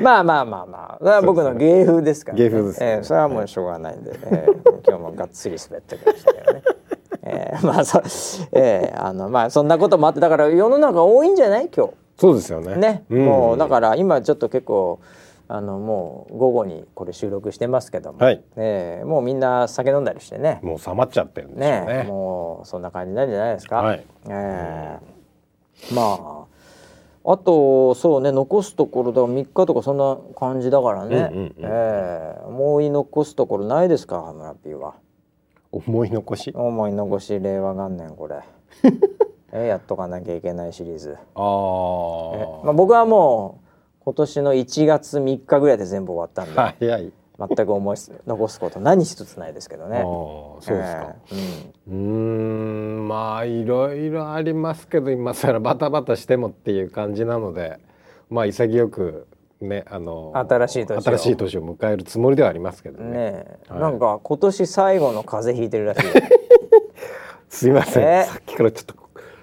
[0.00, 0.98] まあまあまあまあ。
[0.98, 2.86] それは僕の芸風ですから、芸風ですね。
[2.86, 3.02] ええ。
[3.02, 4.48] それはもうしょうがないんで、ええ。
[4.86, 6.62] 今日もがっつり滑ってきましたけどね。
[7.22, 7.66] ええ。
[7.66, 8.02] まあそ
[8.52, 8.94] ええ。
[8.96, 11.68] あのまあそんなこともあってだから世の中多いんじゃない？
[11.74, 11.94] 今日。
[12.18, 12.76] そうですよね。
[12.76, 13.14] ね、ん。
[13.24, 15.00] もうだから今ちょっと結構
[15.48, 18.42] あのもう午後にこれ収録してますけども、はい。
[18.56, 19.04] ええ。
[19.04, 20.60] もうみんな酒飲んだりしてね。
[20.62, 21.84] もう冷まっちゃってるんでしね。
[21.86, 22.02] ね。
[22.04, 23.76] もうそんな感じなんじゃないですか？
[23.76, 24.04] はい。
[24.28, 25.17] ええ
[25.94, 26.46] ま
[27.24, 31.52] ああとそうね残すところだ3日とかそんな感じだからね、
[32.46, 34.94] 思い残すところないですか村 P は。
[35.70, 36.52] 思い残し？
[36.54, 38.36] 思い残し令和元年これ。
[39.52, 41.16] えやっとかなきゃいけないシリーズ。
[41.16, 41.18] あえ
[42.62, 43.58] あ、まあ、僕はも
[44.00, 49.98] う今年の1月3日ぐらいで全部終わったんで、早い全く思いす残すこと何一つないですけどね。
[49.98, 51.72] ああそうですか、ええ。
[51.88, 53.04] うん。
[53.04, 57.78] んまあいろいろありますけど今更バタバタしてもっていう感じなので
[58.28, 59.28] まあ潔く
[59.60, 61.02] ねあの新しい年を。
[61.02, 63.10] 新しい年を迎えるつもりではありますけどね。
[63.10, 63.80] ねえ、はい。
[63.80, 66.12] なんか今年最後の風邪ひいてるらしいよ。
[67.48, 68.94] すいません、えさっきからちょっと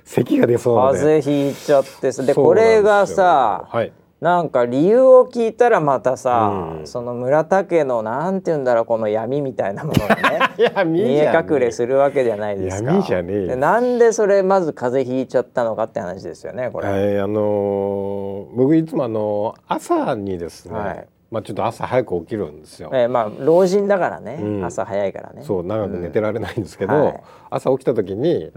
[0.04, 1.00] 咳が出そうなので。
[1.00, 2.24] 風邪ひいちゃってさ。
[2.24, 3.92] でこれがさはい
[4.26, 10.40] なんか理由を聞いたらまたさ、うんその村田家のなんて言うんだろうこの闇みたいなものがね
[10.84, 12.92] 見見え隠れするわけじゃないですか。
[12.92, 16.88] 闇じゃねえよでなんでそれまず風邪ひいちゃったのかって話ですよねこれ。
[16.88, 22.92] はい、あのー僕いつもあの朝にですね、はいまあちょっと朝早く起きるんですよ。
[22.94, 24.66] えーまあ老人だからね、うん。
[24.66, 25.42] 朝早いからね。
[25.44, 27.06] そう長く寝てられないんですけど、うん。
[27.06, 27.24] はい。
[27.50, 28.52] 朝起きた時に、うん。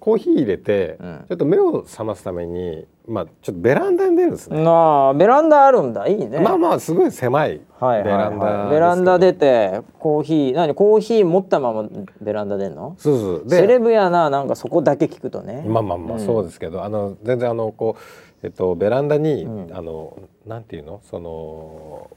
[0.00, 1.24] コーヒー入れて、うん。
[1.28, 4.62] ちょっと目を覚ますためにまあちょっとベランダに出るんですね。
[4.62, 6.08] なあベランダあるんだ。
[6.08, 6.40] いいね。
[6.40, 10.74] まあまあすごい狭いはいベランダベランダ出てコーヒー何？
[10.74, 11.88] コーヒー持ったまま
[12.20, 12.96] ベランダ出んの？
[12.98, 15.64] そうそうセレでブやななんかそこだけ聞くとね。
[15.66, 16.26] まあまあまあうん。
[16.26, 17.96] そうですけど、あの全然あのこ
[18.42, 19.76] うえっとベランダに、うん。
[19.76, 21.00] あのなんていうの？
[21.04, 22.10] その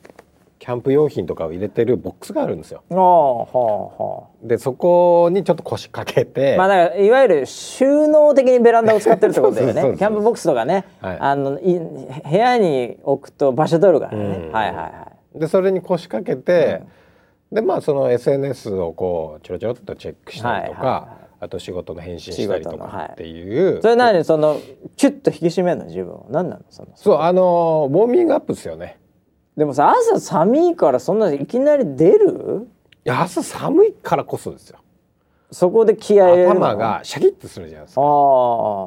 [0.59, 2.83] キャンプ用品とかを入れてるボックスがあるんですよ。
[2.91, 6.57] ああはあはでそこにちょっと腰掛けて、あ。
[6.57, 9.81] まあだからいわゆる収納的にベランダを使ってるってことだよね。
[9.97, 14.23] キャンプボックスとかね、はいあのい部屋に置くと場所取るからね。
[14.23, 15.39] うんはいはいはい。
[15.39, 16.83] でそれに腰掛けて、
[17.51, 24.23] でまあその SNS をこうちょろちょろっとチェックしたりとか、はいはいはいあと仕事の返信したりとかっていう、それ何？
[24.23, 24.61] その
[24.95, 25.85] キュッと引き締めるの？
[25.85, 26.27] 自分を。
[26.29, 26.63] 何なの？
[26.69, 28.99] そのそうあのウォーミングアップですよね。
[29.57, 32.67] でもさ朝寒いからそんないきなり出る？
[33.05, 34.80] いや朝寒いからこそですよ
[35.51, 36.67] そこで気合い入れるの？
[36.67, 38.03] 頭がシャキッとするじゃないですか、あ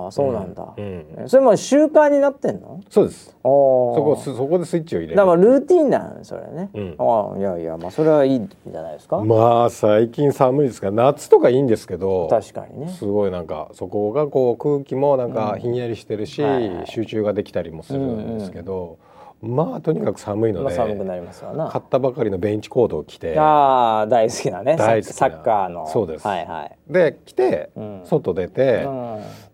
[0.08, 2.80] あそうなんだ、うんそれも習慣になってんの？
[2.88, 3.26] そうです。
[3.26, 5.16] そこそこでスイッチを入れる。
[5.16, 6.96] だからルーティンなんそれね、うん。
[6.98, 12.88] ああいやいやまあそれはいいんじゃないですか、まあ最近寒いですから夏とかいいんですけど確かにね。
[12.88, 18.98] すごいなんかそこがこう空気もなんかひんやりしてるし、はいはい集中ができたりもするんですけど、
[19.44, 21.68] まあとにかく寒いのまあで、寒くなりますわな。
[21.68, 24.86] 買ったばかりのベンチコートを着てああ大好きなねサ
[25.26, 25.86] ッカーの。
[25.86, 26.26] そうです。
[26.26, 28.00] はいはい、で来て、うん。
[28.04, 28.86] 外出て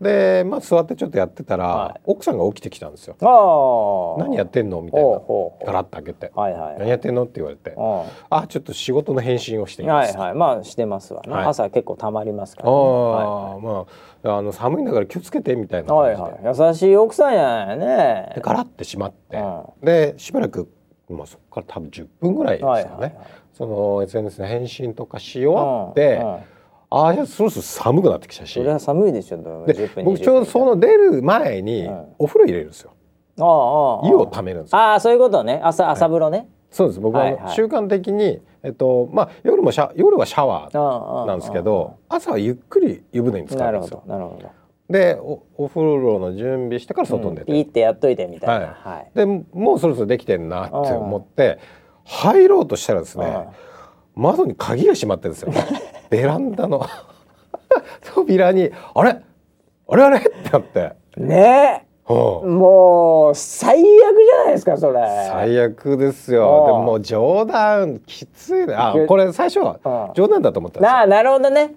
[0.01, 2.01] でまあ座ってちょっとやってたら、はい。
[2.05, 3.17] 奥さんが起きてきたんですよ。
[3.21, 5.09] あ何やってんのみたいな。
[5.67, 6.33] ガラッと開けて。
[6.35, 6.79] はいはい。
[6.79, 7.75] 何やってんのって言われて。
[7.77, 10.17] ああちょっと仕事の返信をしています。
[10.17, 10.35] はいはい。
[10.37, 11.45] まあしてますわね、はい。
[11.47, 13.87] 朝結構たまりますから、あね、あ、ま
[14.20, 16.71] ああの寒いんだから気をつけてみたいなはい感じで、はいはい。
[16.71, 18.33] 優しい奥さんやね。
[18.35, 20.69] でガラッて閉まって、うでしばらく、
[21.09, 23.17] まあ、そこから多分10分ぐらいですかね、はいはいはい。
[23.55, 26.39] その SNS の返信とかし終わって、うんうん。
[26.93, 28.53] ああそろそろ寒くなってきたし。
[28.53, 32.05] それは寒いでしょで10分僕ちょうどその出る前にうん。
[32.19, 32.93] お風呂入れるんですよ、
[33.39, 34.79] ああああ湯をためるんですよ。
[34.79, 35.61] ああそういうことね。
[35.63, 37.01] 朝朝風呂ね、そうです。
[37.01, 44.03] 僕は習慣的に、えっとまあ、夜もシャ夜はシャワーなんですけど朝はゆっくり湯船に浸かなるんですよ。
[44.07, 44.51] どなるほど。
[44.89, 48.67] でおお風呂の準備してから外に出て、うんいいってやっといてみたいな。
[48.67, 48.89] はい。
[48.97, 49.11] はい。
[49.15, 51.59] でもうそろそろできてんなって思って
[52.05, 53.47] 入ろうとしたらですね
[54.15, 55.53] 窓に鍵が閉まってるんですよ。
[56.11, 56.87] ベランダの。
[58.15, 59.23] 扉にあれ？
[59.89, 60.03] あれ？
[60.03, 60.19] あれ？
[60.19, 65.01] ってなって、ねもう最悪じゃないですかそれ。
[65.31, 68.75] 最悪ですああよでももう冗談きついね。
[68.75, 70.97] あこれ最初はああ冗談だと思ったんですよ。
[70.97, 71.75] なあなるほどね。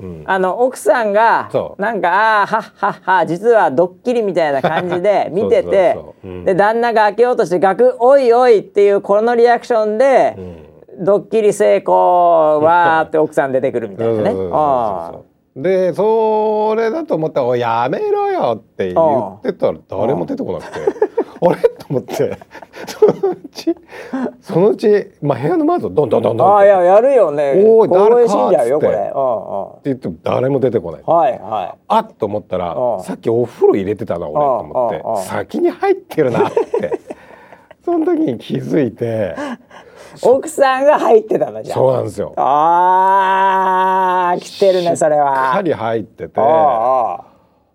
[0.00, 0.22] うん。
[0.26, 5.96] あの奥さんがなんかあーはっはっは実はドッキリみたいな感じで 見てて
[6.44, 10.36] で旦那が開けようとしてガクおいおいっていうこのリアクションで、
[10.98, 14.30] ドッキリ成功わーって奥さん出てくるみたいなね
[15.56, 20.80] でそれだと思ったら「おいやめろよ」って言ってたら誰も出てこなくて。
[21.40, 21.60] あ れ？
[21.68, 22.14] と思って。
[22.86, 23.74] そのうち
[24.40, 26.56] そのうち、まあ、部屋の窓ドンドンドンードンって。
[26.56, 27.62] あーいややるよね。
[27.64, 28.96] おい誰か光栄死んじゃうよっつって。
[28.96, 29.12] これ。
[29.14, 29.20] う
[29.80, 31.00] ん言っても誰も出てこない。
[31.06, 31.32] うんはい。
[31.38, 35.02] はあっと思ったらうんさっきお風呂入れてたな俺と思って。
[35.28, 37.00] 先に入ってるなって。
[37.84, 39.34] その時に気づいて。
[40.16, 41.76] い奥さんが入ってたのじゃん。
[41.76, 42.32] そうなんですよ。
[42.36, 45.62] あー来てるねそれしっかは。
[45.62, 46.40] り入ってて。
[46.40, 47.24] あああ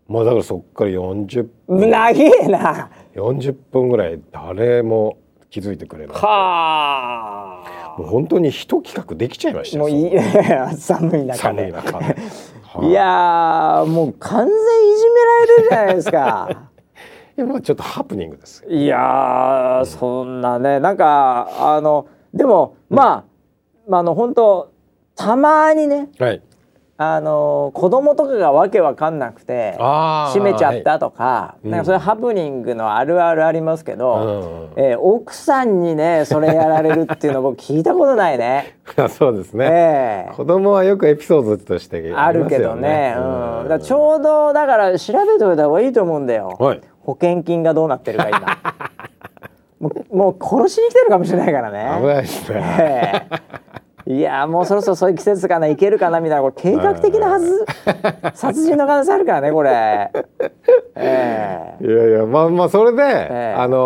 [0.08, 2.90] もうだからそっから40あ長えな。
[3.16, 5.18] 40分ぐらい誰も
[5.50, 6.16] 気づいてくれない。
[6.18, 10.12] はもう本当に一企画できちゃいましたもういい。
[10.78, 11.38] 寒い中で。
[11.38, 12.90] 寒い中はい。
[12.90, 16.50] いやーもう完全いじめられるじゃないですか。
[17.38, 23.24] い今ちょっとハプニングですいやそんなねなんかあのでも、まあ、
[23.88, 24.72] まあ、あの本当
[25.20, 26.42] たまにね、はい、
[26.96, 38.78] あの子供とかがわけわかんなくて閉めちゃったとか、はい、なんかそういうハプニングのあるあるありますけど、うん、えー、奥さんにねそれやられるっていうの僕聞いたことないね。
[39.12, 48.40] そうですね、えー、子供はよくエピソードとしてあ、ね、あるけどね、うん、だちょうどだから調べておいた方がいいと思うんだよ、はい、保険金がどうなってるか今。
[49.82, 51.90] もうもう殺しに来てるかもしれないからね。
[52.02, 53.26] 危ないですね。
[53.30, 53.69] えー
[54.10, 57.64] いやもうそろそろそういう季節かないけるかなみたいなこれ 計画的なはず。
[58.34, 60.10] 殺人の可能性あるからねこれ、
[60.96, 63.80] えー、いやいやまあまあそれで、えー、あのー、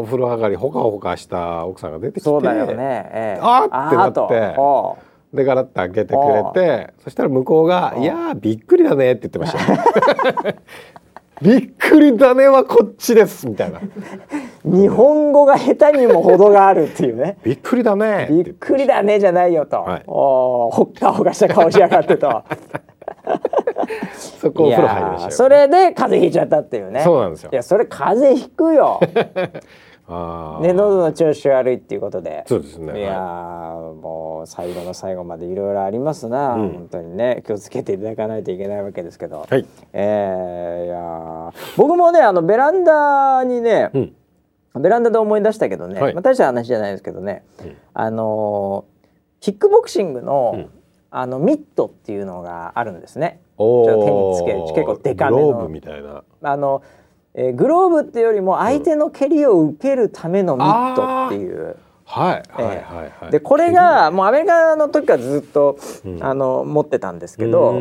[0.00, 2.74] お風呂上がりほかほかした奥さんが出てきてそうだよね、
[3.12, 4.56] えー、あってなって
[5.32, 10.54] でガラッと開けてくれてそしたら向こうが「いやびっくりだね」って言ってました
[11.44, 13.80] びっくりだねはこっちですみたいな。
[14.64, 17.36] 日本語が下手にも程があるっていうね。
[17.44, 18.28] びっくりだね。
[18.30, 22.44] びっくりだねじゃないよと、はい、おほっかほかした顔しやがってと。
[24.16, 27.02] そこお風呂入りましたそれで風邪ひいちゃったっていうね。
[27.02, 27.50] そうなんですよ。
[27.52, 29.00] いやそれ風邪ひくよ
[30.06, 32.44] ね喉の調子悪いっていうことで。
[32.46, 33.00] そうですね。
[33.00, 33.02] い。
[33.02, 37.42] や、はい、もう最後の最後までいろいろありますな、うん、本当にね。
[37.46, 43.90] 気をつけていただかないといけないわけですけど、はい、えー、いや僕もねあのベランダにね、
[44.74, 48.84] うん、ベランダで思い出したけどね、はい、まあ、大した話じゃないですけどね、うん、あの
[49.40, 50.70] キックボクシングの、
[51.10, 53.40] あのミットっていうのがあるんですね。
[53.58, 55.68] 手につける結構デカめの。
[55.68, 56.24] みたいな。
[56.42, 56.82] あの
[57.34, 61.76] えー、グローブっていうよりも相手の蹴りを受けるためのミットっていう。
[62.06, 62.42] はい。
[62.52, 62.76] はいはい
[63.20, 67.72] はい、でこれがもうアメリカの時からずっと、うん、あの持ってたんですけど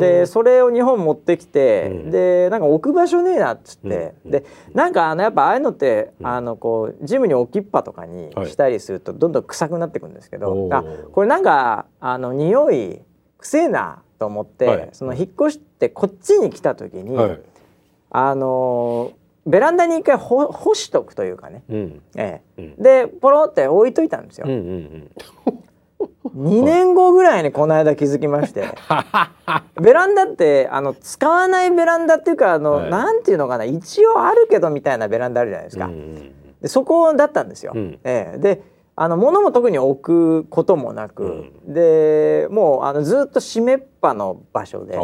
[0.00, 13.00] でそれを日本持ってきて、うん、でなんか置く場所ねえなっつって、うん、でなんかあのやっぱああいうのって、あのこうジムに置きっぱとかにしたりするとどんどん臭くなってくるんですけど、はい、あこれなんかあの匂い
[13.38, 17.14] くせえなと思って、はい、その引っ越してこっちに来た時に。
[17.14, 17.40] はい
[18.18, 19.12] あの
[19.46, 22.02] ベランダに一回ほ干しとくというかね、うん。
[22.16, 24.46] ええ、うん、でポロって置いといたんですよ。
[24.48, 25.10] うんうん
[26.34, 28.64] うん、2年後ぐらいにこの間気づきまして。
[29.82, 35.84] ベランダってあの使わないベランダっていうかあの、はい、なんていうのかな一応あるけどみたいなベランダあるじゃないですか。
[35.84, 37.72] うんうん、でそこだったんですよ。
[37.74, 38.62] うん、ええ、で
[38.98, 44.98] あの物も特に置くこともなく、うん、でもうあのずっと閉めっぱの場所で、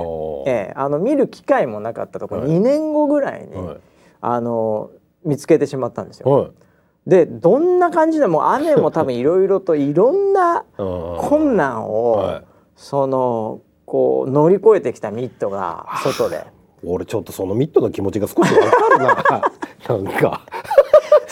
[0.51, 3.77] ええ、あの見る機会もなかったところ、はい、2年後ぐらいに、はい、
[4.23, 4.91] あの
[5.27, 6.31] 見つけてしまったんですよ。
[6.31, 6.51] はい、
[7.07, 12.41] でどんな感じでも雨も多分いろいろといろんな 困難を、
[12.77, 16.47] そのこう乗り越えてきたミットが外で。
[16.85, 20.03] 俺ちょっとそのミットの気持ちが少しわかるな。
[20.03, 20.43] なんか。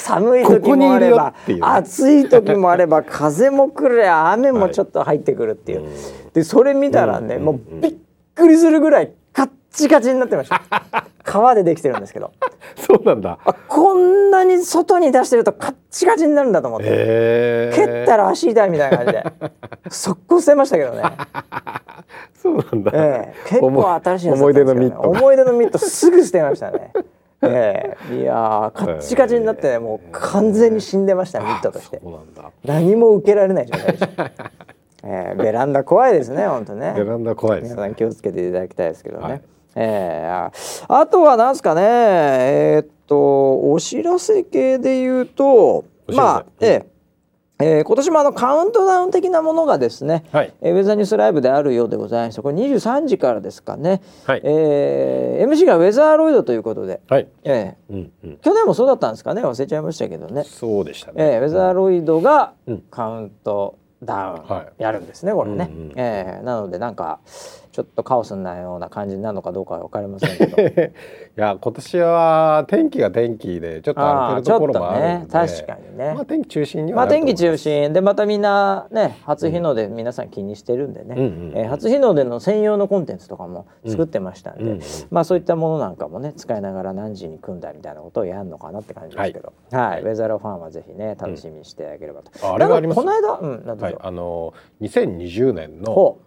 [0.01, 5.91] 寒い時もあれば暑い時もあれば 風も来る雨もちょっと入ってくるっていう、はい、
[6.33, 7.95] でそれ見たらね、もうびっ
[8.35, 9.13] くりするぐらい
[9.73, 10.63] チカチになってました。
[11.53, 12.33] 皮でできてるんですけど。
[12.77, 13.39] そうなんだ。
[13.45, 17.73] あこんなに外に出してるとカッチカチになるんだと思って。
[17.75, 19.25] 蹴ったら足痛いみたいな感じで。
[19.91, 21.03] 速攻捨てましたけどね。
[22.35, 26.93] そうなんだ、えー、結構新しい思い出のミット思い出のミットすぐ捨てましたね。
[27.43, 32.01] ええいやカッチカチになってねもう完全に死んでましたミットとして。
[32.65, 34.31] 何も受けられない状態でした、
[35.05, 36.95] えー、ベランダ怖いですね本当ね。
[36.97, 39.43] ベランダ怖いです、皆さん気をつけていただきたいですけどね、はい、
[39.75, 46.91] えー、あとは何ですかねえー、っとお知らせ系で言うとまあええ
[47.63, 57.29] えー、今年もあのカウントダウン的なものがですね、はい、えー、ウェザーニュースライブであるようでございましてこれ23時からですかね、はい、えー、MC がウェザーロイドということで、はい。
[57.45, 59.43] えーうんうん、去年もそうだったんですかね？
[59.43, 60.45] 忘れちゃいましたけどね。
[60.45, 62.55] そうでしたね、えー、ウェザーロイドが
[62.91, 67.21] カウントダウンやるんですね、これね、うんうん、えー、なのでなんか
[67.73, 70.57] ちょっとカオスなような感じなのかどうかは分かりませんけど。
[70.61, 70.93] い
[71.37, 76.13] や今年は天気が天気でちょっと荒れてるところもあるんで、ね、確かにね。
[76.15, 92.97] まあ天気中心にはまあ天気中心でまたみんなね初日の出皆さん気にしてるんでね、うん、えー、初日の出の専用のコンテンツとかも作ってましたんで、うんうん、まあそういったものなんかもね使いながら何時に組んだみたいなことをやるのかなって感じですけど、はい、はい、ウェザーロファンはぜひね楽しみにしてあげればと、あれがあります。
[92.97, 96.19] この間、うん、なんはい、あの2020年の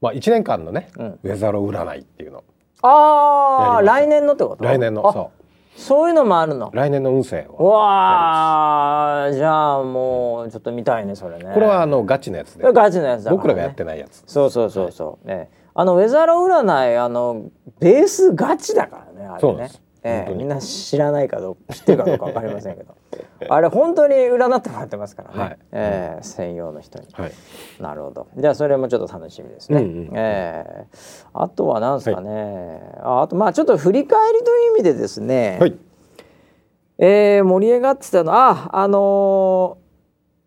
[0.00, 2.44] まあ1年間のね、うん、ウェザーロ占いっていうの。
[2.82, 4.64] ああ来年のってこと？
[4.64, 5.38] 来年のそう。
[5.80, 6.70] そういうのもあるの？
[6.72, 11.50] 来年の運勢をわあじゃあもうちょっと見たいねそれね。
[11.54, 12.72] これはあのガチのやつで。
[12.72, 14.22] ガチのやつだ、ね、僕らがやってないやつ。
[14.26, 15.50] そうそうそうそう、はい、ね。
[15.74, 19.70] あのウェザーロ占いあのベースガチだからねあれね
[20.02, 22.94] えー、本当にみんな知らないかどうか知ってるかどうかわかりませんけど
[23.48, 27.06] あれ本当に占ってもらってますからね、はいえー専用の人に。
[27.12, 27.32] はい
[27.80, 28.26] なるほど。
[28.36, 29.80] じゃあそれもちょっと楽しみですね。
[29.80, 32.80] うんうんえーあとは何ですかね。
[33.02, 35.58] ああとまあちょっと振り返りという意味でですね。
[35.60, 35.76] はい
[36.98, 39.78] えー盛り上がってたのああの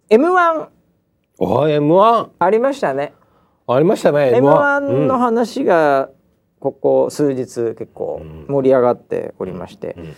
[0.10, 0.68] ー M1
[1.40, 3.14] お M1 ありましたね。
[3.68, 6.10] ありましたね M1 のうん話が
[6.62, 10.16] ここ数日結構盛り上がっておりまして、ん。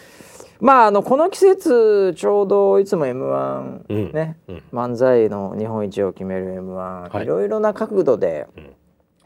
[0.59, 4.11] まああのこの季節ちょうどいつも M1 うん。
[4.11, 4.63] ね、うん。
[4.73, 7.23] 漫才の日本一を決める M1、はい。
[7.23, 8.47] いろいろな角度で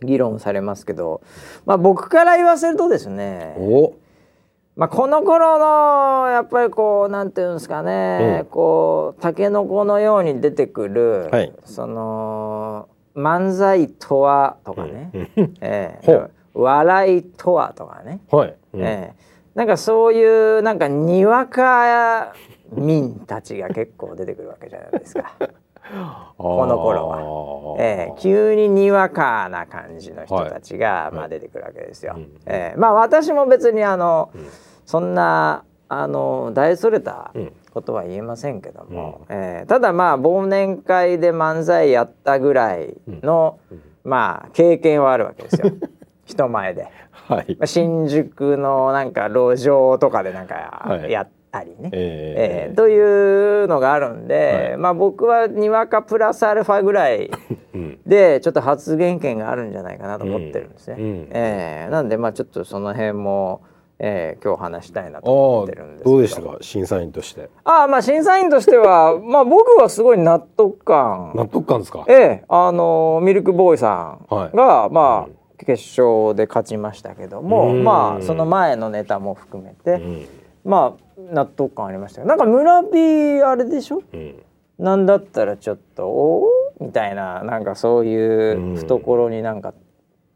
[0.03, 1.21] 議論されますけど、
[1.65, 3.95] まあ僕から言わせるとですね、お。
[4.75, 8.45] まあ、この頃のやっぱりこうなんていうんですかね、うん。
[8.45, 11.51] こうタケノコのように出てくる、はい。
[11.65, 15.53] その漫才とはとかね、うん。
[15.61, 16.29] ええ
[16.61, 18.55] 笑いとはとかね、はい。
[18.73, 18.81] うん。
[18.83, 19.27] ええ。
[19.55, 22.33] なんかそういうなんかにわか
[22.71, 25.33] 民たちが結構出てくるわけじゃないですか。
[26.37, 27.77] この頃は。
[27.79, 28.13] ええ。
[28.19, 32.13] 急ににわかな感じの人たちが、まあ、出てくるわけですよ。
[32.17, 32.23] うん。
[32.45, 32.77] ええ。
[32.77, 34.39] まあ私も別にあの、ん。
[34.85, 37.53] そんなあの大それたうん。
[37.73, 39.67] ことは言えませんけども、ええ。
[39.67, 43.59] ただまあ忘年会で漫才やったぐらいの、
[44.03, 45.71] まあ経験はあるわけですよ
[46.27, 46.87] 人前で。
[47.11, 47.55] はい。
[47.59, 51.11] まあ新宿のなんか路上とかでなんかはい。
[51.11, 51.89] やったりね。
[51.93, 52.73] ええ。
[52.73, 54.77] ーというのがあるんで、はい。
[54.77, 57.31] まあ僕はにわかプラスアルファぐらい
[57.73, 57.99] うん。
[58.05, 60.95] でちょっと発言権があるんじゃないかなと思ってるんですね。
[60.99, 61.03] うん。
[61.03, 61.27] うん。
[61.31, 63.61] えーなんでまあちょっとその辺も、
[63.99, 66.11] えー今日話したいなとあ思あってるんですけど。
[66.11, 66.57] どうでしたか？
[66.61, 67.49] 審査員として。
[67.63, 71.31] ああまあ審査員としては まあ僕はすごい納得感。
[71.35, 72.05] 納得感ですか？
[72.07, 72.43] ええ。
[72.47, 74.55] あのミルクボーイさんはい。
[74.55, 77.83] が、まあ決勝で勝ちましたけども、うん。
[77.83, 80.25] まあその前のネタも含めて、うん。
[80.65, 82.27] まあ納得感ありましたよ。
[82.27, 84.03] なんか村 P あれでしょ？
[84.13, 84.35] うん。
[84.77, 89.73] なんだったらちょっとおーみたいななんかそういう懐になんか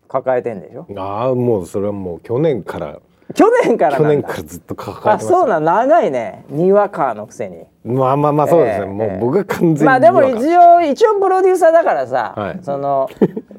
[0.08, 3.00] 抱えてんでしょ、ああもうそれはもう去年から。
[3.34, 6.44] 去年から去年からずっと抱えてますあそうなん長いね。
[6.50, 12.60] にわかのくせにまあまあまあそうですね、ええもう僕は完全にまあでも一応一応プロデューサーだからさ、はい。
[12.62, 13.10] その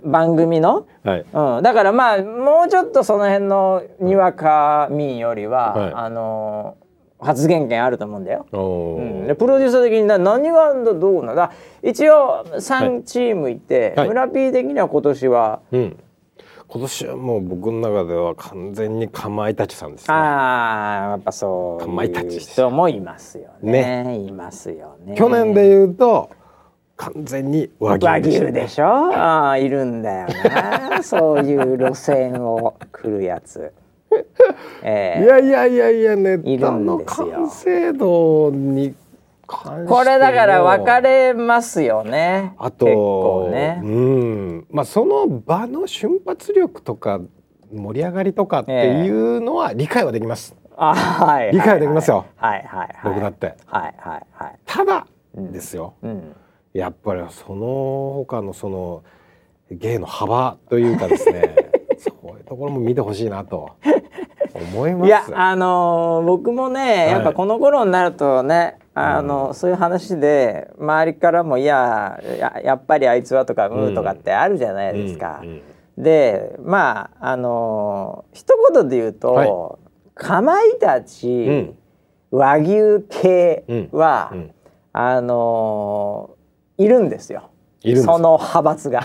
[0.05, 1.27] 番組の、はい。
[1.33, 5.93] うん、だからまあもうちょっとその辺のにわか民よりは、はい。
[5.95, 6.77] あの
[7.19, 8.47] 発言権あると思うんだよ。
[8.53, 11.53] うん、でプロデューサー的にな何がどうなんだ。
[11.83, 14.09] 一応3チームいて、はい。
[14.09, 15.97] 村 P 的には今年は、うん
[16.73, 20.15] 今年はもう僕の中では完全にかまいたちさんですね。
[20.15, 24.17] ああやっぱそうかまいたち人もいますよね。
[24.27, 25.15] いますよね。
[25.15, 26.31] 去年で言うと
[26.97, 28.45] 完全に和牛和でした。
[28.47, 28.87] 牛でしょ？
[28.87, 31.03] ああいるんだよな。
[31.05, 33.71] そういう路線を来るやつ。
[34.83, 35.25] ええ。
[35.25, 37.27] いやいやいやいやネいるタのんですよ。
[37.33, 38.95] 完成度に
[39.47, 42.55] これだから分かれますよね。
[42.59, 43.81] あとね。
[43.83, 47.21] うんまあその場の瞬発力とか
[47.73, 48.73] 盛り上がりとかって
[49.05, 52.97] いうのは理解はできます、あはいはい理解できますよはいはいはい。
[53.05, 54.59] 僕だってはいはいはい。
[54.65, 56.37] ただですよ、うん。
[56.73, 59.03] やっぱりその他のその
[59.71, 61.55] 芸の幅というかですね
[61.99, 63.71] そういうところも見てほしいなと
[64.55, 75.43] 思いますいやあのー僕もねいやっぱこの頃になるとね、あのそういう話で周りからも「いやややっぱりあいつは」とか「うん」とかってあるじゃないですか。
[75.97, 79.53] でまああのー一言で言うと、はい。
[80.15, 81.75] かまいたち、
[82.31, 84.33] 和牛系は、
[84.93, 87.51] あのーいるんですよ。
[88.05, 89.03] その派閥が。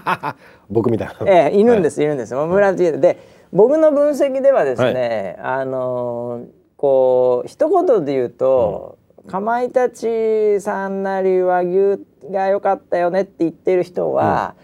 [0.70, 2.06] 僕みたいな、ええ、いるんです、い。
[2.06, 2.34] るんです。
[2.34, 3.18] 村地で、
[3.52, 6.46] 僕の分析ではですね、あのー
[6.76, 12.00] こう一言で言うと、かまいたちさんなり和牛
[12.30, 14.54] が良かったよねって言ってる人は、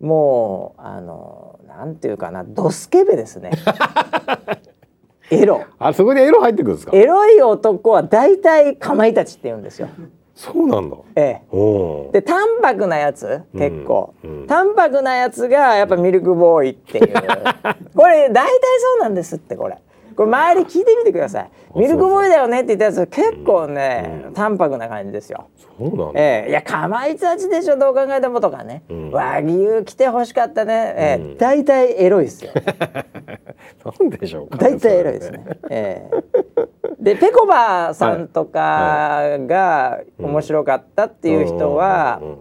[0.00, 3.50] もうあのーなんていうかな、ドスケベですね。
[5.30, 5.62] エロ。
[5.78, 6.96] あそこにエロ入ってくるんですか？
[6.96, 9.88] エロい男は大体かまいたちって言うんですよ。
[10.34, 12.10] そうなんだええ。
[12.12, 17.12] で淡白なやつ結構、うん淡白なやつがやっぱミルクボーイっていう
[17.94, 19.78] これ大体そうなんですってこれ
[20.18, 21.50] これ周り聞いてみてください。
[21.76, 25.48] ミルクボーイだよねって言ったやつ結構ね、淡白な感じですよ。
[25.78, 29.12] そうなんだ、ええいやかまいたちでしょどう考えてもとかね、ん。
[29.12, 31.38] 和牛来てほしかったね、ええうん。
[31.38, 32.50] 大体エロいですよ。
[34.00, 35.46] なんでしょうかね、大体エロいですね。
[35.70, 36.64] ええ。
[36.98, 42.28] でぺこばさんとかが面白かったっていう人は、うん。
[42.28, 42.32] うん。
[42.32, 42.38] うん。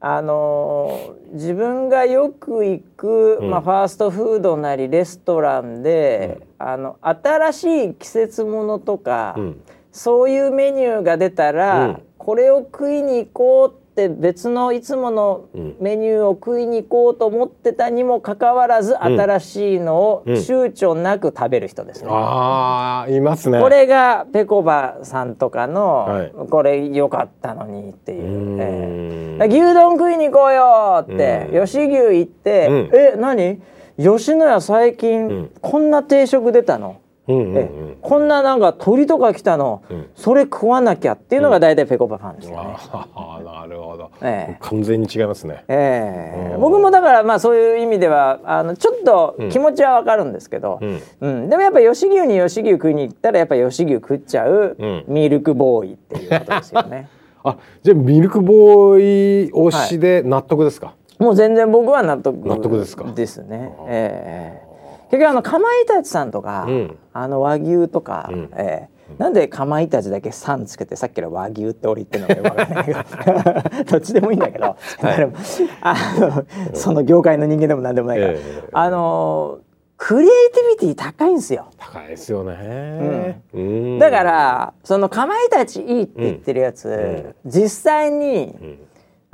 [0.00, 3.50] あのー自分がよく行く、うん。
[3.50, 9.60] まあ、ファーストフードなりレストランで、あの新しい季節ものとか、うん。
[9.92, 12.02] そういうメニューが出たら、うん。
[12.18, 15.76] これを食いに行こうって別のいつものうん。
[15.78, 20.34] メニューを食いに行こうと思ってたにもかかわらず、新しいのをうん。
[20.36, 22.08] 躊躇なく食べる人ですね。
[22.10, 23.60] ああいますね。
[23.60, 26.32] これがぺこばさんとかの、はい。
[26.50, 28.16] これ良かったのにってう。
[28.16, 28.58] いう。
[28.60, 31.66] えー牛丼食いに行こうよって、うん。
[31.66, 32.90] 吉牛行って、うん。
[32.94, 33.60] え何？
[33.98, 35.50] 吉野家最近、うん。
[35.60, 40.06] こんな定食出たの、うんうんえこんななんか鳥とか来たの、うん。
[40.14, 42.76] それ食わなきゃっていうのが大体ぺこぱファンですよね。
[42.92, 44.56] ああ なるほど、ええ。
[44.60, 45.64] 完全に違いますね。
[45.68, 46.54] ええ。
[46.54, 46.60] うん。
[46.60, 51.00] 僕もだからまあそういう意味ではあのちょっと気持ちはわかるんですけど、うん。
[51.20, 51.48] うん。
[51.48, 55.04] でもやっぱ吉牛に吉牛食いに行ったらやっぱ吉牛食っちゃう、うん。
[55.06, 57.08] ミルクボーイっていうことですよね。
[57.44, 63.04] あじゃあミルクボーイ推しで納得ですか、もう全然僕は納得納得ですか？
[63.04, 63.72] ですね。
[63.88, 64.74] ええ
[65.10, 66.96] 結局あのかまいたちさんとか、うん。
[67.12, 68.50] あの和牛とか、うん。
[68.56, 68.94] ええ。
[69.18, 73.84] なんでかまいたちだけ「さん」つけてさっきから和牛って俺言ってるのかよくわかんないけど。
[73.92, 74.76] どっちでもいいんだけど、
[75.16, 75.32] でも
[75.82, 78.68] あのその業界の人間でもなんでもないから、ええ。
[78.72, 79.58] あの
[79.98, 81.66] クリエイティビティ高いんですよ。
[81.78, 83.98] 高いですよね、うん。
[83.98, 87.48] だからそのかまいたちいいって言ってるやつ、ん。
[87.48, 88.78] 実際にうん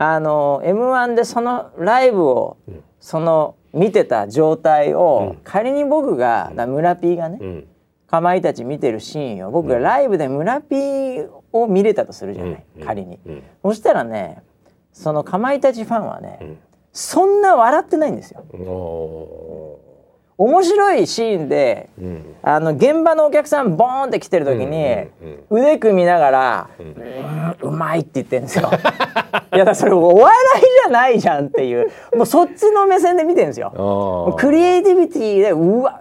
[0.02, 2.82] あの m 1でそのライブを、ん。
[3.00, 5.40] その見てた状態を、うん。
[5.44, 7.66] 仮に僕が、だ村 P がね、うん。
[8.06, 12.86] かまいたち見てるシーンを僕がライブで村 P を見れたとするじゃない、うん。
[12.86, 13.42] 仮に、うん。
[13.62, 14.42] そしたらね
[14.94, 16.58] そのかまいたちファンはね、うん。
[16.94, 18.42] そんな笑ってないんですよ。
[18.54, 19.78] お
[20.40, 22.34] 面白いシーンでーうん。
[22.42, 25.06] あの現場のお客さんボーンって来てる時に、
[25.50, 28.70] 腕組みながら「うーんうまい」って言ってるんですよ。
[29.52, 31.90] いやそれお笑いじゃないじゃんっていう。
[32.14, 34.34] もうそっちの目線で見てるんですよ。
[34.38, 35.99] クリエイティビティでうわ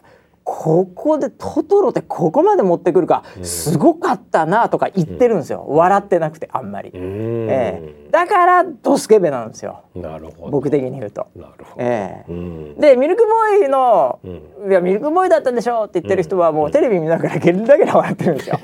[0.51, 7.47] ここでトトロってここまで持ってくるか、すごかったなとか言ってるんですよ、笑ってなくてあんまり、うん。
[7.49, 8.09] ええ。
[8.09, 9.83] だからドスケベなんですよ。
[9.93, 10.51] なるほど。
[10.51, 11.27] 僕的に言うと。
[11.35, 12.31] なるほど、ええ。
[12.31, 12.75] うん。
[12.79, 14.19] でミルクボーイの、
[14.65, 18.57] ういやミルクボーイだったんでしょって言ってる人はもうテレビ見ながらゲラゲラ笑ってるんですよ。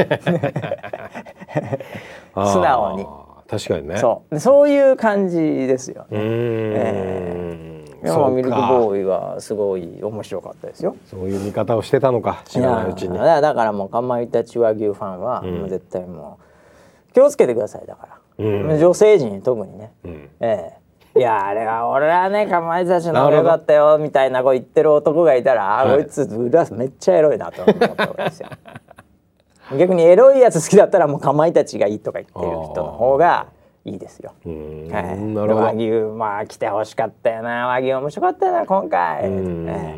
[2.48, 3.06] 素直に。
[3.48, 3.98] 確かにね。
[3.98, 4.34] そう。
[4.34, 10.96] でそういう感じですようーんいやそうかミルクボーイはすごい面白かったですよ。
[11.10, 12.44] そういう見方をしてたのか。
[12.46, 13.18] 知らないうちに。
[13.18, 15.60] だからもうかまいたち和牛ファンは、うん。
[15.60, 16.40] もう絶対も
[17.10, 18.80] う気をつけてくださいだから、うん。
[18.80, 20.30] 女性陣特にね、うん。
[20.40, 20.74] え
[21.16, 21.20] え。
[21.20, 25.98] いやあれは俺はねかまいたちの方がよかったよみたいなこう言ってる男がいたら、あはい。
[25.98, 28.50] こいつ裏めっちゃエロいなと思ったわけですよ。
[29.80, 33.48] 逆にエロいやつ好きだったらもうかまいたちがいいとか言ってる人の方が
[33.86, 34.34] いいですよ。
[34.44, 35.66] はい、なるほど。
[35.66, 37.68] 和牛まあ来てほしかったよな。
[37.68, 39.70] 和牛面白かったよな今回、うん。
[39.70, 39.96] え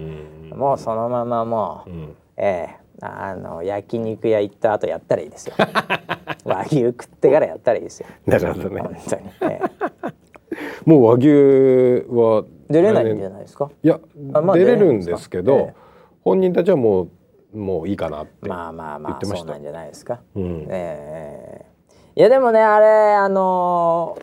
[0.51, 0.53] え。
[0.53, 2.15] もうそのままもう、うん。
[2.35, 2.87] ええ。
[2.99, 5.55] あの焼肉屋行った後やったらいいですよ。
[6.43, 8.07] 和牛食ってからやったらいいですよ。
[8.25, 8.81] なるほどね。
[8.81, 10.89] 本当に、ええ。
[10.89, 11.27] もう和牛
[12.09, 13.69] は出れないんじゃないですか？
[13.83, 13.99] いや、
[14.33, 15.73] あまあ出れるんですけど、ええ。
[16.23, 17.03] 本人たちはも
[17.53, 19.45] うもういいかなって、まあまあまあ言ってました。
[19.45, 20.67] そうなんじゃないですか、うん。
[20.69, 21.56] ええ
[22.17, 24.17] いやでもねあれあの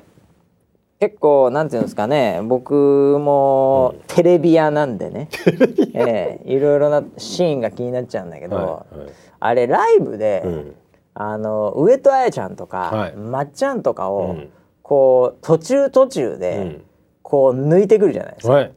[0.98, 2.74] 結構なんていうんですかね僕
[3.20, 5.28] もテレビ屋なんでね、
[5.94, 9.08] ええいろいろなシーンが気になっちゃうんだけど、はいはい。
[9.38, 10.74] あれライブで、うん。
[11.14, 13.16] あの上戸彩ちゃんとか、はい。
[13.16, 14.50] まっちゃんとかを、うん。
[14.82, 16.84] こう途中途中で、うん。
[17.22, 18.54] こう抜いてくるじゃないですか。
[18.54, 18.72] はい。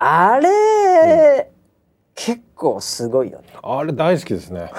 [0.00, 1.50] あれ、
[2.14, 3.44] 結構すごいよね。
[3.62, 4.70] あれ大好きですね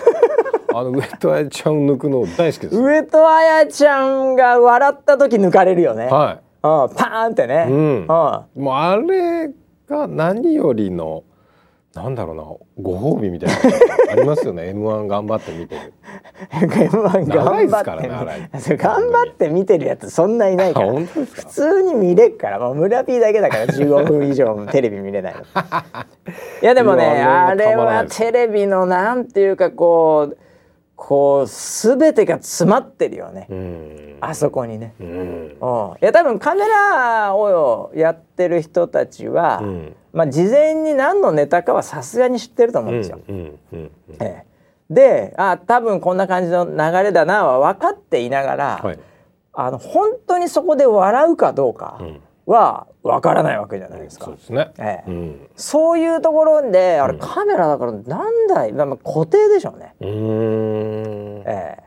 [0.78, 6.06] あの上戸彩ちゃんを抜くの大好きです上戸彩ちゃんが笑った時抜かれるよね。
[6.06, 7.66] はうん、パーンってね。
[7.68, 9.52] い、うん、うんもうあれ
[9.88, 11.24] が何よりの
[11.96, 12.44] なんだろうな
[12.82, 14.64] ご褒美みたいなのありますよね。
[14.76, 15.94] M1 頑張って見てる。
[16.52, 22.60] M1 長いです頑張って頑張って見てるやつそんないないかあら普通に見れっから。
[22.60, 25.40] もう村 P だけだから15分以上テレビ見れないの。
[26.62, 30.38] いやでもねあれはテレビのなんていうかこう
[30.96, 34.18] こう全てが詰まってるよね、うん。
[34.22, 35.08] あそこにね、うん。
[35.08, 35.56] うん、い
[36.02, 39.96] や多分カメラをやってる人たちは、うん。
[40.14, 43.20] まあ事前に何のネタかはさすがに知ってると思うんですよ。
[43.28, 44.46] ええ。
[44.90, 49.00] であ多分こんな感じの流れだなは分かっていながら、はい。
[49.52, 52.00] あの本当にそこで笑うかどうか。
[52.02, 54.26] んは分からないわけじゃないですか。
[54.26, 55.12] そうですね、ええ。
[55.12, 55.48] うん。
[55.56, 59.96] そういうところであれうんカメラだからなんだい、まあ、固定でしょうね。
[60.00, 61.44] うーん。
[61.46, 61.86] ええ。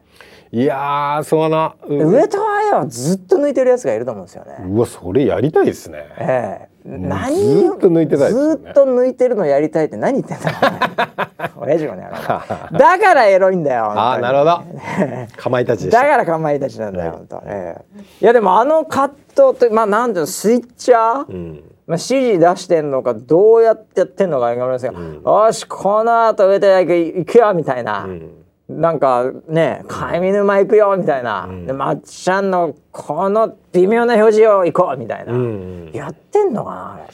[0.51, 1.75] いやーそうな。
[1.87, 4.57] う上戸彩はずっと抜いてるやつがいると思うんですよね。
[4.67, 6.07] うわそれやりたいですね。
[6.19, 6.69] ええ。
[6.73, 8.31] うん何ずっと抜いてたね。
[8.31, 12.09] ずっと抜いてるのやりたいって何言ってんだろうね親父もね
[12.73, 14.63] だからエロいんだよああなるほど。
[15.37, 17.43] かまいたちだからかまいたちなんだよ、本当。
[17.47, 18.03] ええ。
[18.23, 21.63] いやでもあのカットってまあなんていうのスイッチャー、うん。
[21.87, 28.38] まあ、指示出してんのかどうやってやってんのかわかりませんが、よしこの後上田行くよみたいな、うん
[28.69, 35.91] なんかね上沼行くよみたいな、でまっちゃんのこの微妙な表示を行こうみたいな、うん。
[35.95, 37.07] やってんのかなあ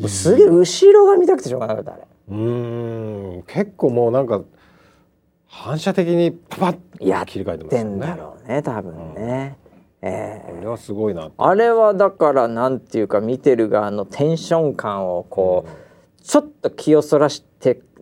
[0.00, 0.08] れ。
[0.08, 2.02] すげえ後ろが見たくてしょうがなかったあれ。
[2.28, 3.42] うーん。
[3.44, 4.42] 結構もうなんか
[5.46, 7.90] 反射的にパパッ切り替えてますよね。
[7.90, 9.56] てんだろうね多分ね。
[10.02, 10.52] ええ。
[10.52, 17.51] これはすごいなあれはだからなんていうか見てる側のテンション感をこう、ちょっと気をそらして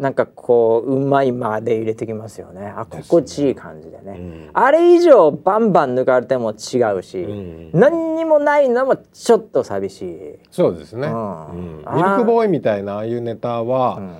[0.01, 2.72] なんかこううまい間で入れてきますよね。
[2.74, 4.12] あ心地いい感じでね。
[4.12, 4.51] ん。
[4.55, 7.70] あれ以上バンバン抜かれても違うし、ん。
[7.72, 10.38] 何にもないのもちょっと寂しい。
[10.51, 11.84] そうですね、うん。
[11.94, 14.16] ミルクボーイみたいなああいうネタは、うん。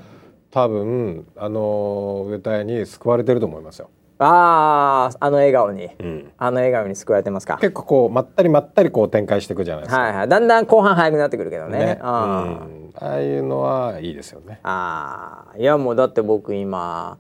[0.51, 3.89] 多分あの上田屋に救われてると思いますよ、
[4.23, 6.33] あああの笑顔に、うん。
[6.37, 7.57] あの笑顔に救われてますか。
[7.59, 11.79] 結構こうまったりまったりこう展開していくじゃないですか、はいはい、だんだん後半早くなってくるけどね。
[11.79, 12.07] ね、うん。
[12.07, 14.61] あーああいうのはいいですよね。
[14.63, 15.61] あー。
[15.61, 17.19] いやもうだって僕今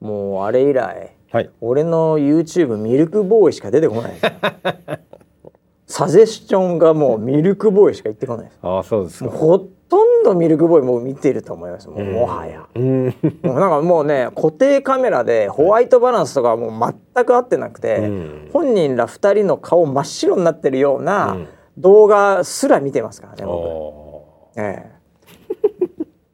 [0.00, 1.50] もうあれ以来はい。
[1.60, 4.12] 俺の YouTube ミルクボーイしか出てこない
[5.86, 8.58] サジェスチョンがもうミルクボーイしか言ってこないです。
[8.62, 9.30] ああそうですか。
[9.30, 11.88] ほとんどミルクボーイもう見てると思います。
[11.88, 13.06] もうもはや、うん。
[13.42, 18.50] もうなんかもうね固定カメラでホワイトバランスとかはもう全く合ってなくて、うん。
[18.52, 21.48] 本人ら2人の顔真っ白になってるよううなん。
[21.78, 23.50] 動画すら見てますからね、僕。
[23.52, 24.92] おええ。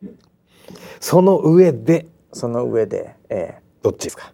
[0.05, 0.12] ー
[1.00, 2.07] その上で？
[2.32, 4.32] その上で、えどっちですか？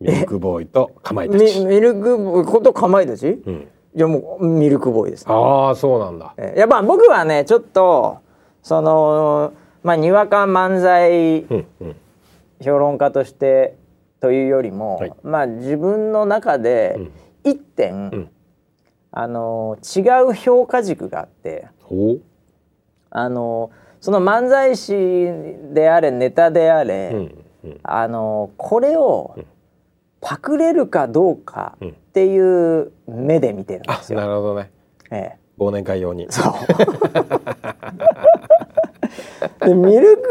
[0.00, 6.34] ミルクボーイとかまえいたち、ミミルクボーイことかまいたち、いうん、やもうミルクボーイです、ああそうなんだ。
[6.36, 6.60] ええ。
[6.60, 8.18] やっぱ僕はねちょっと
[8.64, 9.52] その
[9.82, 11.44] まあにわか漫才
[12.60, 13.76] 評論家として
[14.20, 15.12] というよりも、はい。
[15.22, 17.12] まあ自分の中でうん。
[17.44, 18.30] 一点、ん。
[19.12, 20.00] あの違
[20.30, 21.68] う評価軸があって
[23.10, 24.94] あのその漫才師
[25.74, 27.80] であれネタであれ、うんうん。
[27.82, 29.36] あのこれを
[30.22, 31.88] パクれるかどうかうん。
[31.90, 34.20] っていう目で見てるんであすよ。
[34.20, 34.70] なるほどね。
[35.10, 35.38] ええ。
[35.58, 36.26] 忘年会用に。
[36.30, 36.52] そう
[39.60, 40.22] でミルク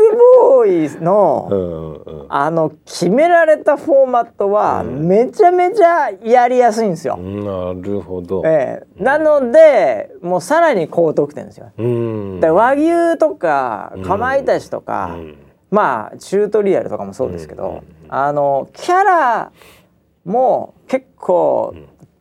[0.42, 1.94] ボーイの、うんうん。
[1.94, 7.18] うんあの決められたフォーマットはめちゃめちゃやりやすいんですよ。
[7.18, 9.04] なるほど、ええ。
[9.04, 11.72] なのでもうさらに高得点ですよ。
[11.78, 12.40] うん。
[12.40, 15.38] で和牛とかかまいたちとか、うん。
[15.70, 18.08] まあチュートリアルとかもそうですけど、うん。
[18.10, 19.52] あのキャラ
[20.26, 21.76] も結構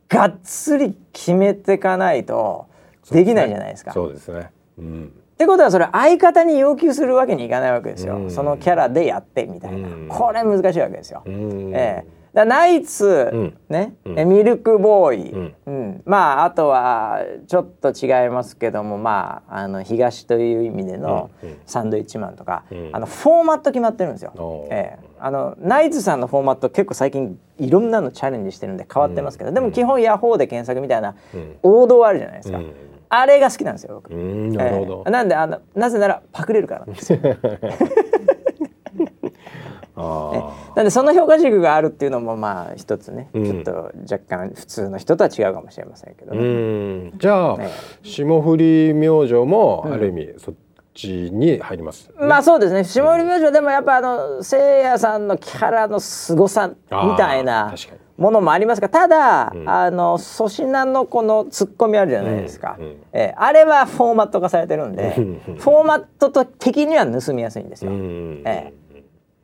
[0.09, 2.67] がっつり決めていかないと
[3.09, 3.93] できないじゃないですか。
[3.93, 4.51] そうですね。
[4.77, 8.31] うんってことはそれ相方に要求するわけにいかないわけですよ、うん。
[8.31, 10.07] そのキャラでやってみたいな、うん。
[10.07, 11.23] これ難しいわけですよ。
[11.25, 11.71] うん。
[11.73, 12.23] ええ。
[12.33, 13.57] だナイツ、ん。
[13.69, 14.19] ね、うん。
[14.19, 15.55] えミルクボーイ、うん。
[15.65, 16.01] うん。
[16.05, 21.29] まああとはちょっと違いますけどもまああの東という意味での
[21.65, 22.89] サンドイッチマンとか、うん。
[22.93, 24.67] あのフォーマット決まってるんですよ。
[24.69, 25.03] ええ。
[25.19, 31.57] あのナイツさんのフォーマット結構最近いろんなのチャレンジしてるんで変わってますけど、でも基本ヤホーで検索みたいなうん。
[31.63, 32.73] 王道あるじゃないですか、うん
[33.15, 34.11] あれが好きなんですよ僕。
[34.13, 35.11] うんなるほど、ええ。
[35.11, 37.13] なんであのなぜならパクれるからなんです。
[37.13, 37.19] よ。
[39.95, 43.45] あなんでその評価軸があるっていうのもまあ一つね、うん。
[43.45, 43.71] ちょっと
[44.11, 46.41] 若干普通の人とは違うかもしれませんけどね。
[47.09, 47.11] ん。
[47.19, 47.69] じゃあ、え
[48.01, 50.55] 霜降り明星もある意味、そっ
[50.95, 52.83] ちに入ります、まあそうですね。
[52.83, 56.75] 霜降り明星でもやっぱあのせいやさんのキャラの凄さみ
[57.15, 59.69] たいあなー確かにものもありますがただ、ん。
[59.69, 67.91] あの粗品のこのツッコミあるじゃないですか、うんうんええあれはフォーマット化されてるんで、うんフォーマットと的には盗みやすいんですよ。
[67.91, 68.73] うんえ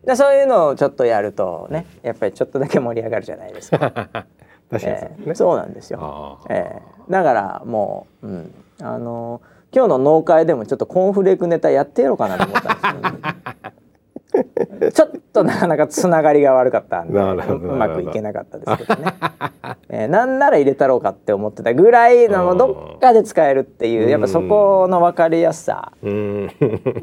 [0.05, 3.91] でそういうのをちょっとやるとねやっぱりちょっとだけ盛り上がるじゃないですか。
[4.72, 6.39] 確かにね、えそうなんですよ。
[6.47, 7.11] ええ。
[7.11, 9.41] だからもう、うん、あの
[9.74, 13.72] 今日の農会でもちょっとコーンフレークネタやってやろうかなと思ったんですけど、
[14.93, 19.13] ちょっとなかなかつながりが悪かったんでううまくいけなかったですけどね、
[19.89, 26.51] ええなんなら入れたろうかって思ってたぐらいのどっかで使えるっていうやっぱそこの分かりやすさうん。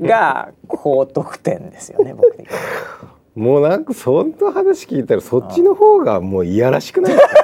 [0.03, 2.47] が高得点ですよね僕的に。
[3.35, 7.35] もうなんかそんな話聞いたらそっちの方がもういやらしくないですか？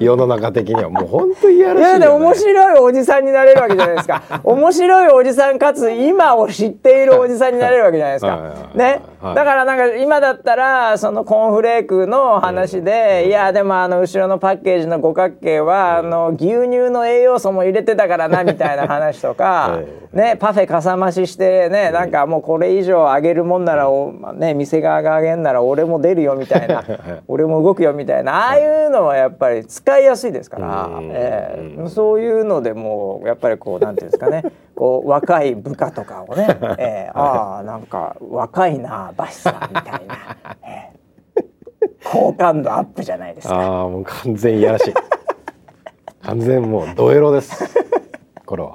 [0.00, 4.22] 世の中的にはもう本当いやらしいいやよ、ね、で面白いおじさんになれるわけじゃないですか。
[4.44, 8.38] 面白いおじさんかつ今を知っているおじさんになれるわけじゃないですか。
[8.74, 9.00] ね。
[9.20, 9.34] はい。
[9.34, 26.84] だからなんか今だったらそのコーンフレークの話で、いやでもあの後ろのパッケージの五角形は、あの牛乳の栄養素も入れてたからなみたいな話とか、はいねパフェかさ増ししてねなんかもうこれ以上上げるもんならおね店側が上げんなら俺も出るよみたいな。
[27.28, 28.48] 俺も動くよみたいな。
[28.48, 31.10] ああいうのはやっぱり使いやすいですから、うん。
[31.12, 31.88] ええ。
[31.88, 34.42] そういうのでもやっぱりこうなんていうんですかね。
[34.74, 36.46] こう若い部下とかをね、
[36.78, 37.10] ええ。
[37.14, 40.14] ああなんか若いなバシさんみたいな、
[40.66, 40.90] え
[41.36, 41.42] え。
[42.04, 43.56] 好感度アップじゃないですか。
[43.56, 44.90] ああもう完全いやらし。
[44.90, 44.94] い
[46.22, 47.64] 完全もうドエロです。
[48.44, 48.74] これは。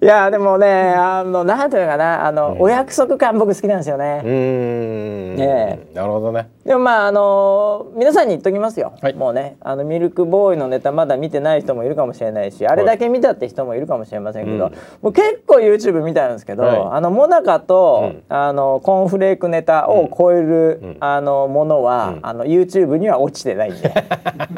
[0.00, 4.22] いやでもねあのなんていうのかなあの、お約束感僕好きなんですよね。
[4.24, 6.48] うーん、えなるほどね。
[6.64, 9.14] でもまああの皆さんに言っときますよ、はい。
[9.14, 14.72] もうねあのミルクボーイのネタまだ見てない人もいるかもしれないしあれだけ見たって人もいるかもしれませんけど、うん。
[15.02, 16.80] もう結構 YouTube 見たんですけど、はい。
[16.92, 18.22] あのモナカと、うん。
[18.28, 20.96] あのコーンフレークネタを超える、うん。
[21.00, 22.20] あのものは、うん。
[22.22, 23.92] あの YouTube には落ちてないんで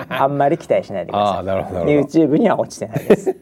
[0.09, 1.45] あんまり期待しないでください。
[1.45, 3.37] YouTube には落ちてないです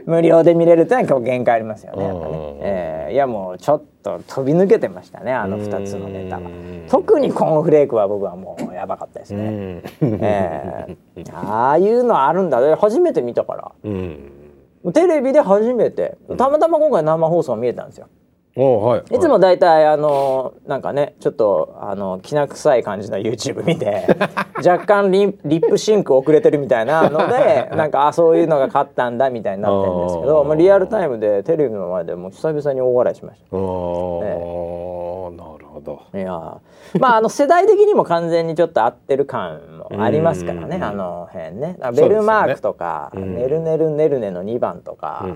[0.06, 2.36] 無料で見れるってのは限界ありますよねやっぱね。
[2.36, 6.42] うん、えーいやもうちょっと飛び抜けてましたねあの2つのネタは。
[6.42, 9.82] うん特にコーンフレークは僕はもうやばかったですうね、ん。
[10.02, 12.60] えーああいうのあるんだ。
[12.60, 13.72] ね初めて見たから。
[13.84, 14.92] うん。
[14.92, 16.18] テレビで初めて。
[16.36, 18.06] たまたま今回生放送見れたんですよ。
[18.06, 18.23] お
[18.62, 19.14] はい。
[19.14, 24.06] いつも大体あのなんかねちょっとあのきな臭い感じの YouTube 見て
[24.64, 35.84] 若干リンリップシンク遅れてるみたいなので なんかあそういうのが勝ったんだみたいになってるんですけどまあ、リアルタイムでテレビの前でもう久々に大笑いしましおお、なるほど。
[35.84, 40.82] たいやーまああの世代的にも完全にちょっと合ってる感もありますからねうん。
[40.84, 41.76] あの辺ね。
[41.94, 43.34] ベルマークとか、うん。
[43.34, 45.26] ねるねるねるねの2番とか,、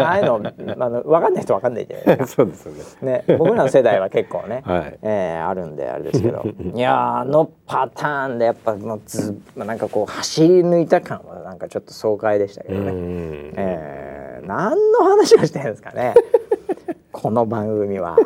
[0.00, 0.34] ああいうの
[0.78, 2.44] あの分かんない人分かんないじゃないですか。
[3.02, 3.24] ね。
[3.26, 4.98] ね、僕らの世代は結構ね、 はい。
[5.02, 6.44] えーあるんであれですけど。
[6.74, 13.52] いやーあのパターンでやっぱもうずまあなんかこう走り抜いた感はなんかちょっと爽快でしたけうどね、ん。
[13.56, 16.14] えー何の話をしてるんですかね。
[17.12, 18.16] この番組は。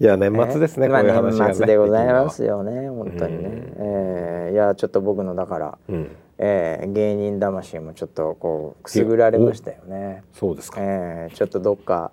[0.00, 0.88] いや年末ですね。
[0.88, 1.46] まあこういう話がね。
[1.48, 6.10] 年末でございますよね本当にね、うんえーいやちょっと僕のだから、うん。
[6.38, 10.24] えー芸人魂もちょっとこうくすぐられましたよね。
[10.32, 10.80] そうですか。
[10.80, 12.10] えーちょっとどっか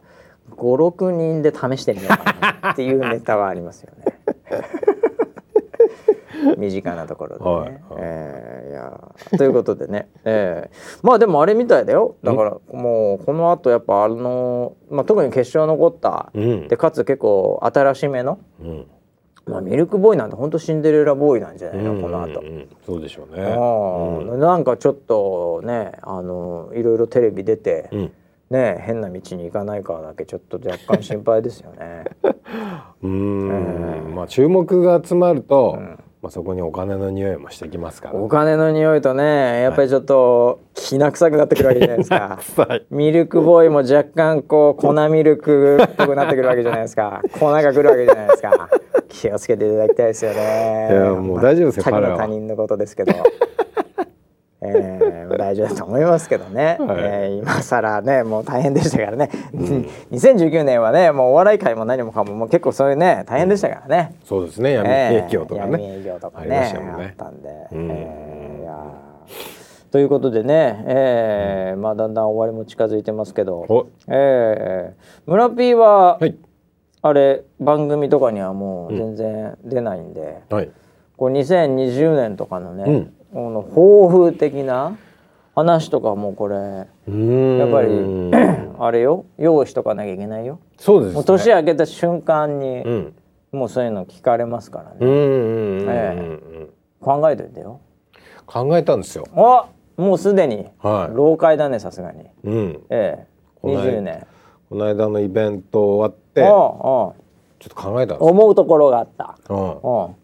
[0.51, 4.05] 56人で試してみようかなっていうネタはありますよね。
[6.57, 7.49] 身近なところでね。
[7.51, 18.85] はいはいえーいやーということでね、えーまあでもあれみたいだよだからもうこのあとやっぱあの、まあ、特に決勝残った、うんでかつ結構新しめの、うん。
[19.45, 22.47] まあ、ミルクボーイなんて本当シンデレラボーイなんじゃないの、この後うん。
[22.47, 23.43] うんうんそうでしょうね。
[23.43, 28.11] あーなんかちょっとねあのいろいろテレビ出て、うん。
[28.51, 32.03] ね変な道に行かないかだけちょっと若干心配ですよね。
[33.01, 34.13] うーん。
[34.15, 38.15] まあ注目が集まると、んまあそこにお金の匂いもしてきますから。
[38.15, 42.39] お金の匂いとねやっぱりちょっときな臭くなってくるわけじゃないですか。
[42.57, 42.85] はい。
[42.89, 47.21] ミルクボーイも若干こう粉ミルクっぽくなってくるわけじゃないですか。
[47.39, 48.69] 粉がくるわけじゃないですか。
[49.07, 50.89] 気をつけていただきたいですよね。
[50.91, 53.13] いやもう大丈夫ですよ他人のことですけど。
[54.61, 56.97] えー、大丈夫だと思いますけどね、 はい。
[56.99, 59.29] えー今更ねもう大変でしたからね、
[60.11, 64.73] 2019年はねもうお笑い界も何もかももう結構そういうね大変でしたからね、そうですね。
[64.73, 65.99] 闇えー営業とか闇ね。
[65.99, 67.05] 営業とかありましねたもんね。
[67.05, 67.91] あったんで、うん。
[67.91, 69.91] えーいやー。
[69.91, 73.87] ということでね、えーまあだんだん終わりも近づいてますけど、お。
[74.07, 76.35] えー、村 P は、はい。
[77.01, 80.69] あれ番組とかにはもう全然出ないんで、はい。
[81.15, 84.97] こう2020年とかのね、うんこの抱負的な
[85.55, 88.31] 話とかもこれやっぱり
[88.79, 90.59] あれよ用意しとかなきゃいけないよ。
[90.77, 91.23] そうですね。
[91.23, 93.13] 年明けた瞬間に、うん。
[93.51, 96.69] もうそういうの聞かれますからね、えうん。
[97.01, 97.81] 考えといてよ。
[98.45, 99.25] 考えたんですよ。
[99.35, 99.67] あ
[99.97, 102.25] もうすでにはい老快だねさすがに。
[102.43, 102.83] うん。
[102.89, 103.27] ええ
[103.61, 104.27] この間20年。
[104.69, 107.13] この間のイベント終わって、あちょ
[107.65, 108.31] っと考えたんですよ。
[108.31, 109.37] 思うところがあった。
[109.49, 110.15] うんうん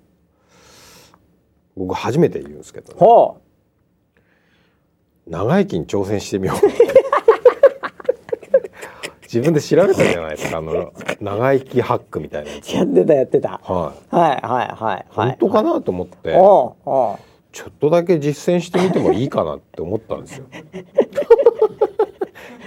[1.75, 3.41] 僕初めて言うんですけど、ね、ほ
[5.27, 6.57] 長生きに挑戦してみよう。
[9.23, 12.73] 自分で調べたじゃないですかあの長生きハックみたいなやつ。
[12.73, 13.59] うやってたやってた。
[13.63, 14.15] はい。
[14.15, 15.05] はいはいはいはい。
[15.09, 17.17] 本当かなと思って、おうおう
[17.51, 20.45] ちょっとだけ実践してみてもいいかなって思ったんですよ。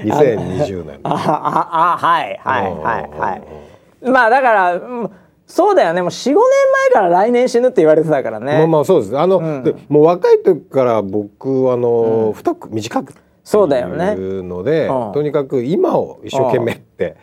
[0.03, 1.01] 2020年。
[1.05, 4.11] あああはいはいはいはい。
[4.11, 5.11] まあだからうん
[5.49, 6.03] そうだよね。
[6.03, 9.19] もう45年前から来年死ぬって言われてたからね、まあまあそうです。
[9.19, 9.63] あの、うん。
[9.65, 14.13] でもう若い時から僕あの、太く短くそうだよね。
[14.13, 15.13] いうので、うん。
[15.13, 17.17] とにかく今を一生懸命って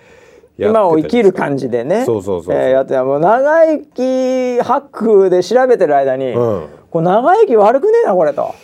[0.57, 2.03] 今を生きる感じじでね。
[2.03, 2.55] そうそうそうそう。
[2.55, 6.67] えーやってもう長生きハックで調べてる間に、うん。
[6.89, 8.55] こう長生き悪くねえなこれと。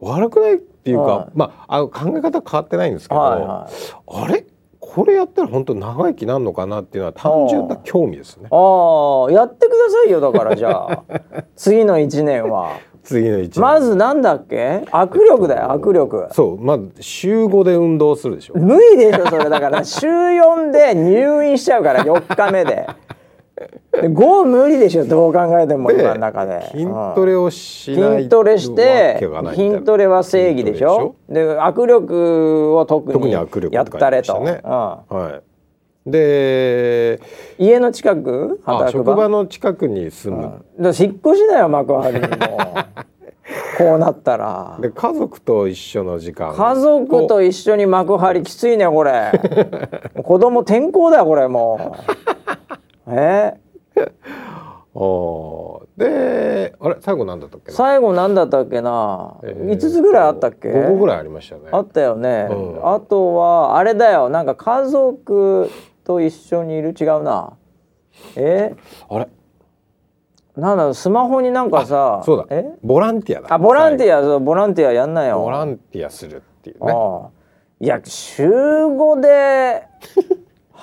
[0.00, 3.70] 悪くないっていうか、はいまああの考え方変わってないんですけど、はいは
[4.24, 4.44] あれ
[4.94, 8.48] これやったら本当長生きなんのかなっていうのは単純な興味ですね。
[8.50, 11.02] ああやってくださいよだからじゃあ
[11.56, 12.70] 次の1年は。
[13.02, 14.82] 次の一年まずなんだっけ？
[14.90, 16.28] 握力だよ握力。
[16.32, 18.54] そうまず週5で運動するでしょ。
[18.56, 22.86] 無理でしょそれだから週4で入院しちゃうから4日目で。
[23.56, 26.68] で5無理でしょどう考えてもで今の中で。
[26.72, 29.20] 筋トレをしない筋トレして
[29.54, 31.14] 筋トレは正義でしょ？
[31.28, 35.18] で握力を特に特に握力やったれと、って書いてまうん。
[35.18, 35.42] はい。
[36.06, 37.20] で、
[37.58, 38.60] 家の近く？
[38.64, 40.42] あ働く職場の近くに住む。
[40.42, 42.26] だから引っ越しだよ幕張にも
[43.78, 44.76] こうなったら。
[44.80, 46.54] で家族と一緒の時間。
[46.54, 49.30] 家族と一緒に幕張きついねこれ。
[50.22, 52.43] 子供転校だよこれもう
[53.06, 53.54] え
[54.94, 56.00] お ー。
[56.00, 57.76] で、あれ最後なんだったっけな？
[57.76, 59.70] 最後なんだったっけな、えー。
[59.70, 61.62] 5つぐらいあったっけ？5個ぐらいありましたね。
[61.72, 62.94] あったよね、うん。
[62.94, 64.28] あとはあれだよ。
[64.28, 65.70] なんか家族
[66.04, 66.94] と一緒にいる？
[66.98, 67.54] 違うな。
[68.36, 68.74] え？
[69.08, 69.28] あれ？
[70.56, 70.94] なんだろう。
[70.94, 72.46] スマホになんかさそうだ。
[72.50, 72.64] え？
[72.82, 73.52] ボランティアだ。
[73.52, 75.40] あボランティィアそうボランティアやんなよ。
[75.40, 76.92] ボランティアするっていうね。
[76.92, 77.30] ああ。
[77.80, 79.82] いや週5で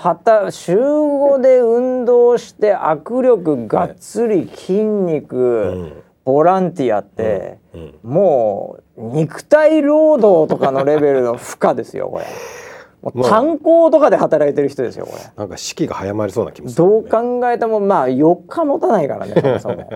[0.01, 6.03] はた週5で運動して握力がっつり筋肉、うん。
[6.23, 7.95] ボランティアって、うん。
[8.03, 12.25] もう肉体労働とかのレベルの負荷ですよこれ。
[13.29, 15.21] 炭鉱とかで働いてる人ですよこれ。
[15.37, 19.87] なんか士気が早まりそうな気もする、どう考えてもまあ4日持たないからね そも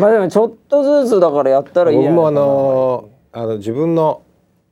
[0.00, 4.22] まあでもちょっとずつだからやったらいいじゃ僕もあのあの自分の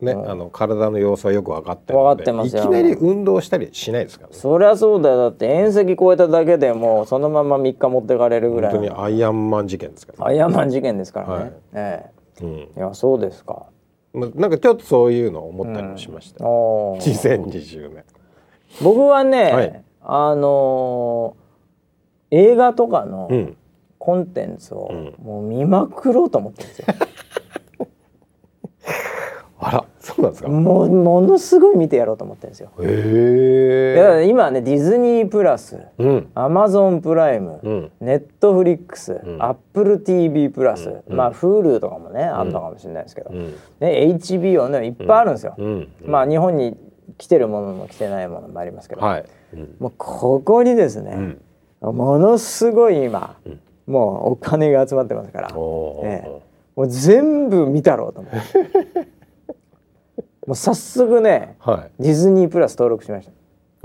[0.00, 2.62] ね、あの体の様子はよく分かって分かってますよ。
[2.62, 4.36] いきなり運動したりしないですからね。
[4.36, 5.16] そりゃそうだよ。
[5.18, 8.72] だって遠石超えただけでもうそのまま3日持ってかれるぐらい。
[8.72, 11.52] 本当にアイアンマン事件ですから、アイアンマン事件ですからね、はい。
[11.74, 12.04] え
[12.42, 12.48] うん。
[12.48, 13.66] えいやそうですか。
[14.12, 18.04] まあ、なんかちょっとそういうのを思ったりもしました、おー2020年
[18.82, 19.84] 僕はね、はい。
[20.02, 21.40] あのー
[22.32, 23.56] 映画とかのうん。
[23.98, 25.14] コンテンツをうん。
[25.22, 26.86] もう見まくろうと思ってるんですよ、
[29.60, 29.84] あら
[30.20, 36.30] そうなんですか、へもうものすごい見てやろうと思ってるんですよ、いやえ今ねディズニープラスうん。
[36.34, 37.90] アマゾンプライム、うん。
[38.00, 39.36] ネットフリックス、ん。
[39.38, 41.16] アップル TV プラス、うん。
[41.16, 43.54] まあ Hulu とかもね、あんのかもしれないですけど、うん。
[43.80, 45.88] ね HBO ねいっぱいあるんですよ、うん。
[46.04, 46.76] まあ日本に
[47.18, 49.76] 来てるものも来てないものもありますけど、はい、うん。
[49.78, 51.36] もうここにですね、
[51.80, 53.58] ものすごい今、ん。
[53.90, 56.40] もうお金が集まってますから、ええ。
[56.76, 59.09] もう全部見たろうと思って
[60.50, 62.02] もう早速ねはい。
[62.02, 63.30] ディズニープラス登録しました。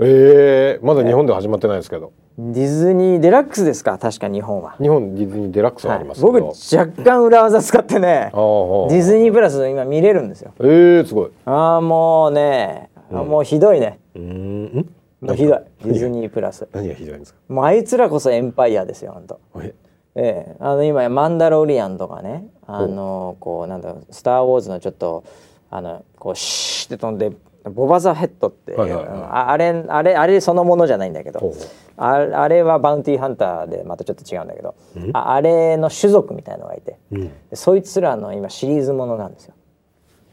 [0.00, 3.96] ええまだ日本では始まってないですけど、ディズニーデラックスですか？
[3.98, 6.02] 確か日本は、日本ディズニーデラックスはあはい。
[6.02, 6.44] りますけど、僕
[6.76, 10.54] 若干裏技使ってねディズニープラス今見れるんですよ。
[10.60, 11.30] ええすごい。
[11.44, 14.00] ああもうね、あもうひどいね。
[14.16, 14.88] うーん。
[15.20, 15.58] もうひどい。
[15.84, 16.66] ディズニープラス。
[16.72, 17.38] 何がひどいんですか？
[17.46, 19.72] もうあいつらこそエンパイアですよ本当え？
[20.16, 25.24] ええ、あの今マンダロリアンとかねあのこうなんだろうスター・ウォーズのちょっと
[25.70, 27.32] あのこうシーって飛んで
[27.68, 29.18] ボバザヘッドっていう、はいはいはい。
[29.18, 31.52] ああれあれあれそのものじゃないんだけど
[31.96, 34.74] ああれはバウンティーハンターでまたちょっと違うんだけど
[35.12, 37.28] ああれの種族みたいのがいてうん。
[37.50, 39.54] でそいつらの今シリーズものなんですよ、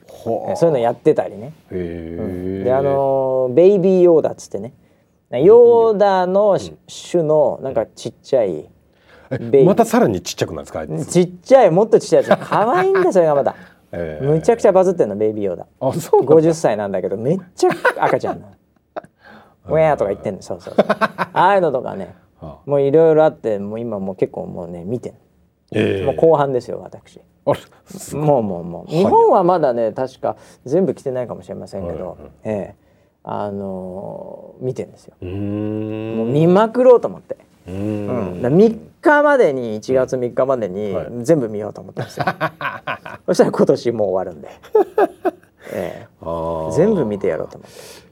[0.07, 1.53] そういうのやってたりね。
[1.71, 4.73] へえであのベイビーヨーダっつってね。
[5.31, 8.69] ヨーダの種のなんかちっちゃい
[9.65, 12.39] またさらにちっちゃくないですかちっちゃいもっとちっちゃいやつ。
[12.47, 13.55] 可愛いんだよそれがまだ
[13.93, 17.69] ええむちゃくちゃバズってんのベイビーヨーダあそうなんだ50歳なんだけどめっちゃ
[17.99, 18.53] 赤ちゃんなの。
[19.69, 20.41] ウェアとか言ってんの。
[20.41, 20.85] そうそうそう。
[20.89, 25.13] ああいうのとかね あもういろいろあってもう今もう結構もうね見てん
[25.71, 27.21] ええもう後半ですよ私。
[28.15, 28.91] もうもうもう。
[28.91, 28.97] はい。
[28.99, 30.35] 日本はまだね確か
[30.65, 32.83] 全部来てないかもしれませんけど、ええ。
[33.23, 35.15] あのー見てんですよ。
[35.21, 36.17] うーん。
[36.17, 37.37] もう見まくろうと思って、
[37.67, 38.35] うん。
[38.39, 38.41] ん。
[38.41, 41.07] だから3日までに1月3日までにはい。
[41.21, 42.25] 全部見ようと思ってますよ、
[43.27, 44.49] そしたら今年もう終わるんで、
[45.73, 46.69] えあー。
[46.69, 47.69] え全部見てやろうと思っ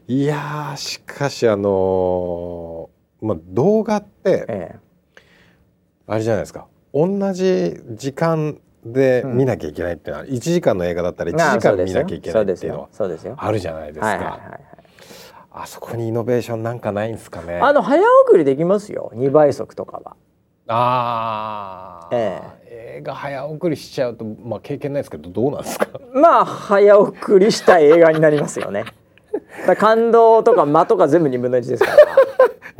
[0.07, 4.75] て、いやーしかしあのーまあ動画ってえ
[6.07, 6.67] あれじゃないですか。
[6.93, 12.89] 同じ時間で見なきゃいけないっていうのは、1時間の映画だったら1えああ時間見なきゃいけないっていうのは
[13.37, 14.70] あるじゃないですか、はいはいはいはい
[15.53, 17.59] あそこにイノベーションなんかないんですかね。
[17.61, 19.11] あの早送りできますよ。
[19.15, 20.15] 2倍速とかは。
[20.67, 22.41] あー、え
[22.99, 25.87] 映画早送りしちゃうとまあ経験ないですけどどうなんですか？
[26.13, 28.85] まあ早送りした映画になりますよね。
[29.67, 31.97] だ感動とか間とか全部2分の1ですから、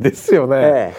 [0.00, 0.92] ですよね、え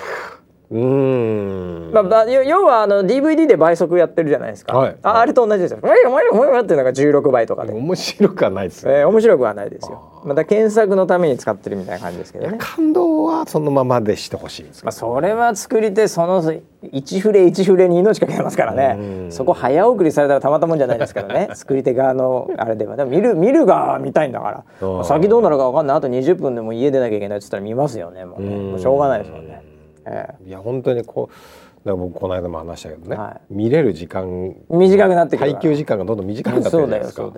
[0.72, 1.90] うーん。
[1.90, 4.96] えまあまあ、要要はあの DVD で倍速やってるじゃないですか、はい。
[5.02, 6.04] ああれと同じですよ「わい。
[6.06, 12.58] わいわいわい」っていうのが16倍とかで、面白くはないですよね、ええ面白くはないですよまた検索のために使ってるみたいな感じですけどね。
[12.60, 16.44] 感動はそのままでしてほしいまあ、それは作り手その
[16.92, 18.96] 一フレ一フレに命かけてますからね。
[18.98, 19.32] うん。
[19.32, 21.50] そこ早送りされたらたまったもんじゃないですからね。
[21.56, 22.96] 作り手側のあれでは。
[22.96, 24.88] でも見る見る側は見たいんだから。
[24.88, 25.02] う。
[25.02, 25.98] ん先どうなるか分かんない。
[25.98, 28.26] あと20分でも家出なきゃいけないっつったら見ますよね。
[28.26, 28.56] もうね。
[28.56, 28.72] うん。
[28.72, 29.62] もうしょうがないですもんね。
[30.06, 31.34] えどいや本当にこう
[31.92, 35.62] ら僕この間も話したけどね、は見れる時間え短くなってくるから。
[35.62, 37.32] 耐久時間がどんどん短くなってるじゃないですか。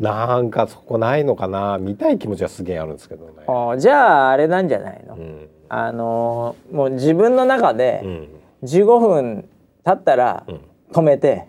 [0.00, 3.32] なんかそこないのかな見たい気持ちはすげえあるんですけどね。
[3.46, 5.48] あじゃああれなんじゃないの、うん。
[5.68, 8.28] あのーもう自分の中うでん
[8.66, 9.48] 15分
[9.84, 10.60] 経ったらうん。
[10.92, 11.48] 止めて、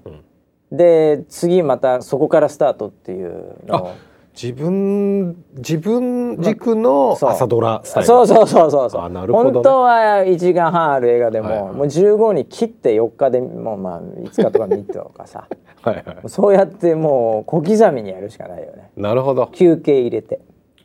[0.73, 0.77] ん。
[0.77, 3.91] で次またそこからスタートっていうのを
[4.35, 8.07] 自分自分軸の朝ドラスタイル。
[8.07, 9.01] そうそうそうそうそう。
[9.01, 9.53] あなるほどね。
[9.53, 11.73] 本当は1時間半ある映画でも、はいはい。
[11.73, 15.47] もう15に切って4日でもうまあ5日とか3日とかさ。
[15.81, 16.05] はいはい。
[16.27, 18.91] そうやってもう小刻みにやるしかないよね。
[18.97, 19.47] なるほど。
[19.53, 20.41] 休憩入れて。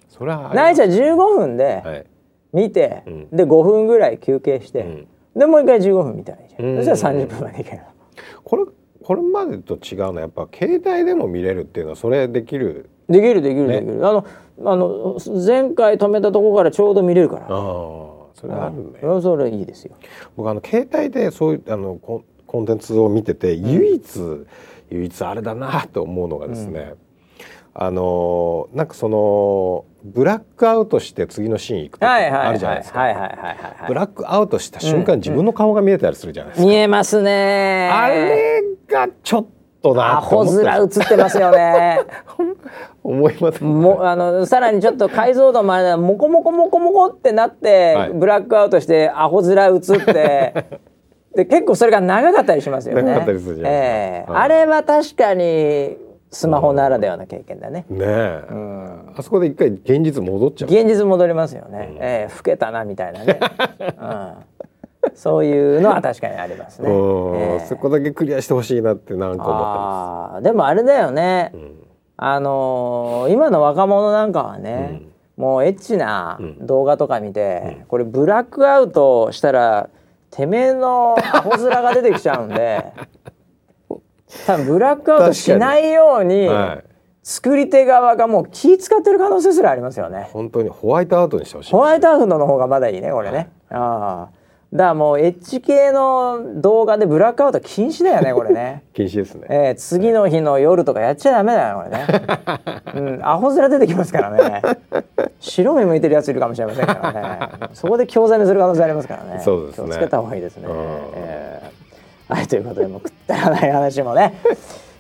[0.09, 2.07] それはないじゃ15分ではい。
[2.53, 3.29] 見て、うん。
[3.31, 5.07] で5分ぐらい休憩して、うん。
[5.37, 6.85] でもう一回15分見たらいいじゃん、うん。
[6.85, 7.83] そしたら30分までいける
[8.45, 8.65] これ
[9.03, 13.81] これまでと違うのはやっぱ携帯でも見れるっていうのはそれできるできるできるね。
[13.81, 14.27] できる、あの
[14.65, 17.49] あの前回止めたとこからちょうど見れるから、ああ
[18.35, 19.01] それはあるね。
[19.03, 19.23] うん。
[19.23, 19.97] それいいですよ。
[20.37, 24.47] 僕あの携帯でそういうあのコンコンテンツを見てて唯一、
[24.91, 26.95] 唯一あれだなと思うのがですね、
[27.75, 32.19] あのなんかそのブラックアウトして次のシーン行くとあ
[32.53, 33.89] るじゃないですか、はいはいはいはいはい。
[33.89, 39.49] ブラックアウトした瞬間、うん自分の顔が見えたりするじゃないですか、見えますねあれがちょっと
[39.83, 42.01] なアホ面映ってますよね。
[43.03, 48.11] 思いますもあのさらにちょっと解像度までモコモコモコモコってなって、はい。
[48.11, 50.55] ブラックアウトしてアホ面映って。
[51.35, 53.03] で結構それが長かったりしますよね。
[53.03, 54.33] 長かったりするじゃないですか。
[54.33, 54.43] はい。
[54.43, 55.97] ええあれは確かに
[56.31, 60.71] スマホならではの経験だね、ねえ、うん、あそこで一回現実戻っちゃう。
[60.71, 62.35] 現実戻りますよね、ええ。
[62.35, 63.41] 老けたなみたいなね、
[64.01, 64.35] うん、
[65.15, 67.67] そういうのは確かにありますね、うんええ。
[67.67, 71.73] そこだけクリアしてほしいなってなんか思ってまあーでもあれだよね、す、うん
[72.17, 75.03] あのー今の若者なんかはね、
[75.37, 79.89] もうエッチなうん動画とか見て、これブラックアウトしたら
[80.31, 82.85] てめえのアホ面が出てきちゃうんで
[84.47, 86.91] 多分ブラックアウトしないようにはい
[87.23, 90.29] 作り手側がもう気使ってる可能性すらありますよね。
[90.33, 90.69] 本当に。
[90.69, 93.51] ホワイトアウトにしてほしいホワイトアウトの方がまだいいねこれね。
[93.69, 94.40] ああ
[94.73, 98.85] だからもうエッチ系の動画でブラックアウト禁止だよねこれね。
[98.95, 102.07] 禁止ですね、えー、次の日の夜とかやっちゃダメだよこれね。
[102.95, 104.63] うん、アホ面出てきますからね。
[105.41, 107.69] 白目向いてるやついるかもしれませんからね。
[107.75, 109.41] そこで興ざめする可能性ありますからね。
[109.41, 110.67] そうですね気をつけた方がいいですね。
[110.69, 110.75] うん
[111.15, 111.81] えー
[112.31, 114.35] はいということでもうくったらない話もね。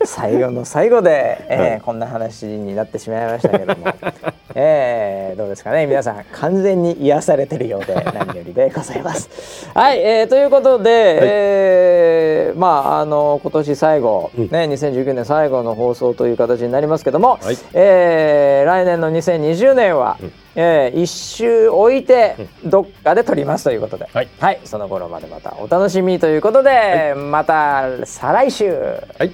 [0.04, 3.86] 最後の最後で、えーこんな話になってしまいましたけども、
[4.54, 5.86] えーどうですかね。
[5.86, 9.68] 皆さん完全に癒されてるようで何よりでございます。
[9.74, 10.90] はい、えーということで、
[11.22, 17.56] えーまああの今年最後、ね2019年最後の放送という形になりますけども、はい。
[17.74, 20.16] えー来年の2020年は、
[20.56, 24.60] えー一周置いてどっかで撮りますということで、はい。
[24.64, 28.72] その頃までまたお楽しみということで、また再来週。
[29.18, 29.32] はい